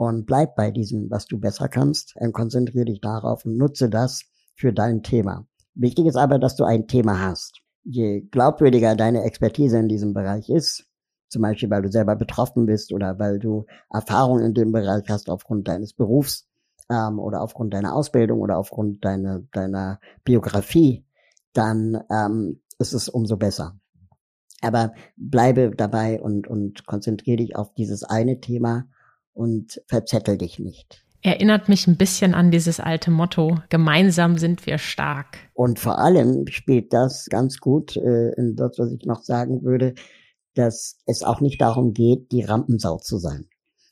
Und 0.00 0.24
bleib 0.24 0.56
bei 0.56 0.70
diesem, 0.70 1.10
was 1.10 1.26
du 1.26 1.38
besser 1.38 1.68
kannst, 1.68 2.16
und 2.16 2.32
konzentriere 2.32 2.86
dich 2.86 3.02
darauf 3.02 3.44
und 3.44 3.58
nutze 3.58 3.90
das 3.90 4.22
für 4.54 4.72
dein 4.72 5.02
Thema. 5.02 5.46
Wichtig 5.74 6.06
ist 6.06 6.16
aber, 6.16 6.38
dass 6.38 6.56
du 6.56 6.64
ein 6.64 6.86
Thema 6.86 7.20
hast. 7.20 7.60
Je 7.84 8.22
glaubwürdiger 8.22 8.96
deine 8.96 9.24
Expertise 9.24 9.78
in 9.78 9.88
diesem 9.88 10.14
Bereich 10.14 10.48
ist, 10.48 10.86
zum 11.28 11.42
Beispiel 11.42 11.68
weil 11.68 11.82
du 11.82 11.90
selber 11.90 12.16
betroffen 12.16 12.64
bist 12.64 12.94
oder 12.94 13.18
weil 13.18 13.38
du 13.38 13.66
Erfahrung 13.90 14.40
in 14.40 14.54
dem 14.54 14.72
Bereich 14.72 15.04
hast 15.10 15.28
aufgrund 15.28 15.68
deines 15.68 15.92
Berufs 15.92 16.48
ähm, 16.88 17.18
oder 17.18 17.42
aufgrund 17.42 17.74
deiner 17.74 17.94
Ausbildung 17.94 18.40
oder 18.40 18.56
aufgrund 18.56 19.04
deiner, 19.04 19.40
deiner 19.52 20.00
Biografie, 20.24 21.04
dann 21.52 22.02
ähm, 22.10 22.62
ist 22.78 22.94
es 22.94 23.10
umso 23.10 23.36
besser. 23.36 23.78
Aber 24.62 24.94
bleibe 25.18 25.72
dabei 25.76 26.22
und, 26.22 26.48
und 26.48 26.86
konzentriere 26.86 27.36
dich 27.36 27.54
auf 27.54 27.74
dieses 27.74 28.02
eine 28.02 28.40
Thema 28.40 28.86
und 29.40 29.80
verzettel 29.86 30.36
dich 30.36 30.58
nicht. 30.58 31.02
Erinnert 31.22 31.70
mich 31.70 31.86
ein 31.86 31.96
bisschen 31.96 32.34
an 32.34 32.50
dieses 32.50 32.78
alte 32.78 33.10
Motto, 33.10 33.58
gemeinsam 33.70 34.36
sind 34.36 34.66
wir 34.66 34.76
stark. 34.76 35.38
Und 35.54 35.78
vor 35.78 35.98
allem 35.98 36.46
spielt 36.48 36.92
das 36.92 37.26
ganz 37.30 37.58
gut 37.58 37.96
äh, 37.96 38.32
in 38.36 38.54
das, 38.54 38.78
was 38.78 38.92
ich 38.92 39.06
noch 39.06 39.22
sagen 39.22 39.62
würde, 39.62 39.94
dass 40.54 40.98
es 41.06 41.22
auch 41.22 41.40
nicht 41.40 41.58
darum 41.60 41.94
geht, 41.94 42.32
die 42.32 42.42
Rampensau 42.42 42.98
zu 42.98 43.16
sein. 43.16 43.46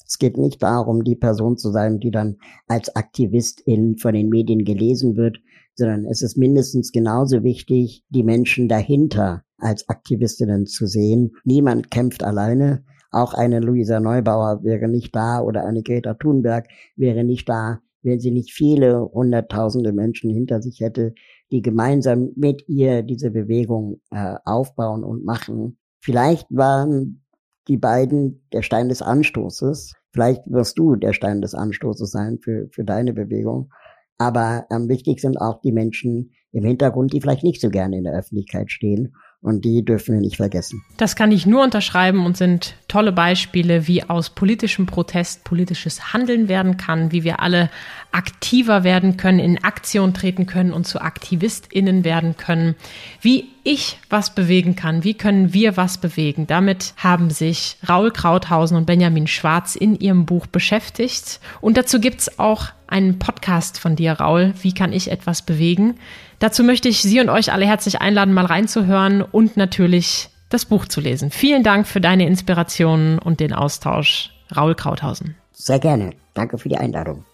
Es 0.06 0.18
geht 0.18 0.36
nicht 0.36 0.62
darum, 0.62 1.02
die 1.02 1.16
Person 1.16 1.56
zu 1.56 1.70
sein, 1.70 1.98
die 1.98 2.10
dann 2.10 2.36
als 2.66 2.94
Aktivistin 2.94 3.96
von 3.96 4.12
den 4.12 4.28
Medien 4.28 4.64
gelesen 4.64 5.16
wird, 5.16 5.38
sondern 5.76 6.04
es 6.04 6.20
ist 6.20 6.36
mindestens 6.36 6.92
genauso 6.92 7.42
wichtig, 7.42 8.04
die 8.10 8.22
Menschen 8.22 8.68
dahinter 8.68 9.44
als 9.58 9.88
Aktivistinnen 9.88 10.66
zu 10.66 10.86
sehen. 10.86 11.32
Niemand 11.44 11.90
kämpft 11.90 12.22
alleine. 12.22 12.84
Auch 13.10 13.34
eine 13.34 13.60
Luisa 13.60 14.00
Neubauer 14.00 14.62
wäre 14.62 14.88
nicht 14.88 15.14
da 15.14 15.40
oder 15.40 15.64
eine 15.64 15.82
Greta 15.82 16.14
Thunberg 16.14 16.68
wäre 16.96 17.24
nicht 17.24 17.48
da, 17.48 17.80
wenn 18.02 18.20
sie 18.20 18.30
nicht 18.30 18.52
viele 18.52 19.00
hunderttausende 19.00 19.92
Menschen 19.92 20.30
hinter 20.30 20.60
sich 20.60 20.80
hätte, 20.80 21.14
die 21.50 21.62
gemeinsam 21.62 22.30
mit 22.36 22.68
ihr 22.68 23.02
diese 23.02 23.30
Bewegung 23.30 24.00
äh, 24.10 24.34
aufbauen 24.44 25.04
und 25.04 25.24
machen. 25.24 25.78
Vielleicht 26.00 26.46
waren 26.50 27.24
die 27.66 27.78
beiden 27.78 28.46
der 28.52 28.62
Stein 28.62 28.88
des 28.88 29.02
Anstoßes. 29.02 29.94
Vielleicht 30.12 30.42
wirst 30.46 30.78
du 30.78 30.96
der 30.96 31.12
Stein 31.12 31.40
des 31.40 31.54
Anstoßes 31.54 32.10
sein 32.10 32.38
für, 32.38 32.68
für 32.70 32.84
deine 32.84 33.12
Bewegung. 33.12 33.70
Aber 34.18 34.66
ähm, 34.70 34.88
wichtig 34.88 35.20
sind 35.20 35.40
auch 35.40 35.60
die 35.60 35.72
Menschen 35.72 36.32
im 36.52 36.64
Hintergrund, 36.64 37.12
die 37.12 37.20
vielleicht 37.20 37.44
nicht 37.44 37.60
so 37.60 37.70
gerne 37.70 37.98
in 37.98 38.04
der 38.04 38.14
Öffentlichkeit 38.14 38.70
stehen 38.70 39.14
und 39.40 39.64
die 39.64 39.84
dürfen 39.84 40.14
wir 40.14 40.20
nicht 40.20 40.36
vergessen. 40.36 40.82
Das 40.96 41.14
kann 41.14 41.30
ich 41.30 41.46
nur 41.46 41.62
unterschreiben 41.62 42.26
und 42.26 42.36
sind 42.36 42.74
tolle 42.88 43.12
Beispiele, 43.12 43.86
wie 43.86 44.02
aus 44.02 44.30
politischem 44.30 44.86
Protest 44.86 45.44
politisches 45.44 46.12
Handeln 46.12 46.48
werden 46.48 46.76
kann, 46.76 47.12
wie 47.12 47.22
wir 47.22 47.40
alle 47.40 47.70
aktiver 48.10 48.82
werden 48.82 49.16
können, 49.16 49.38
in 49.38 49.62
Aktion 49.62 50.12
treten 50.12 50.46
können 50.46 50.72
und 50.72 50.86
zu 50.86 51.00
AktivistInnen 51.00 52.04
werden 52.04 52.36
können, 52.36 52.74
wie 53.20 53.50
ich 53.62 53.98
was 54.10 54.34
bewegen 54.34 54.74
kann, 54.74 55.04
wie 55.04 55.14
können 55.14 55.52
wir 55.52 55.76
was 55.76 55.98
bewegen. 55.98 56.46
Damit 56.46 56.94
haben 56.96 57.30
sich 57.30 57.76
Raul 57.88 58.10
Krauthausen 58.10 58.76
und 58.76 58.86
Benjamin 58.86 59.26
Schwarz 59.26 59.76
in 59.76 59.98
ihrem 60.00 60.26
Buch 60.26 60.46
beschäftigt. 60.46 61.40
Und 61.60 61.76
dazu 61.76 62.00
gibt's 62.00 62.38
auch 62.38 62.68
einen 62.88 63.18
Podcast 63.18 63.78
von 63.78 63.94
dir, 63.94 64.12
Raul. 64.14 64.54
Wie 64.62 64.72
kann 64.72 64.92
ich 64.92 65.10
etwas 65.10 65.42
bewegen? 65.42 65.96
Dazu 66.38 66.62
möchte 66.62 66.88
ich 66.88 67.02
Sie 67.02 67.20
und 67.20 67.28
euch 67.28 67.52
alle 67.52 67.66
herzlich 67.66 68.00
einladen, 68.00 68.32
mal 68.32 68.46
reinzuhören 68.46 69.22
und 69.22 69.56
natürlich 69.56 70.30
das 70.48 70.64
Buch 70.64 70.86
zu 70.86 71.00
lesen. 71.00 71.30
Vielen 71.30 71.62
Dank 71.62 71.86
für 71.86 72.00
deine 72.00 72.26
Inspirationen 72.26 73.18
und 73.18 73.40
den 73.40 73.52
Austausch, 73.52 74.30
Raul 74.54 74.74
Krauthausen. 74.74 75.36
Sehr 75.52 75.78
gerne. 75.78 76.10
Danke 76.34 76.58
für 76.58 76.68
die 76.68 76.78
Einladung. 76.78 77.24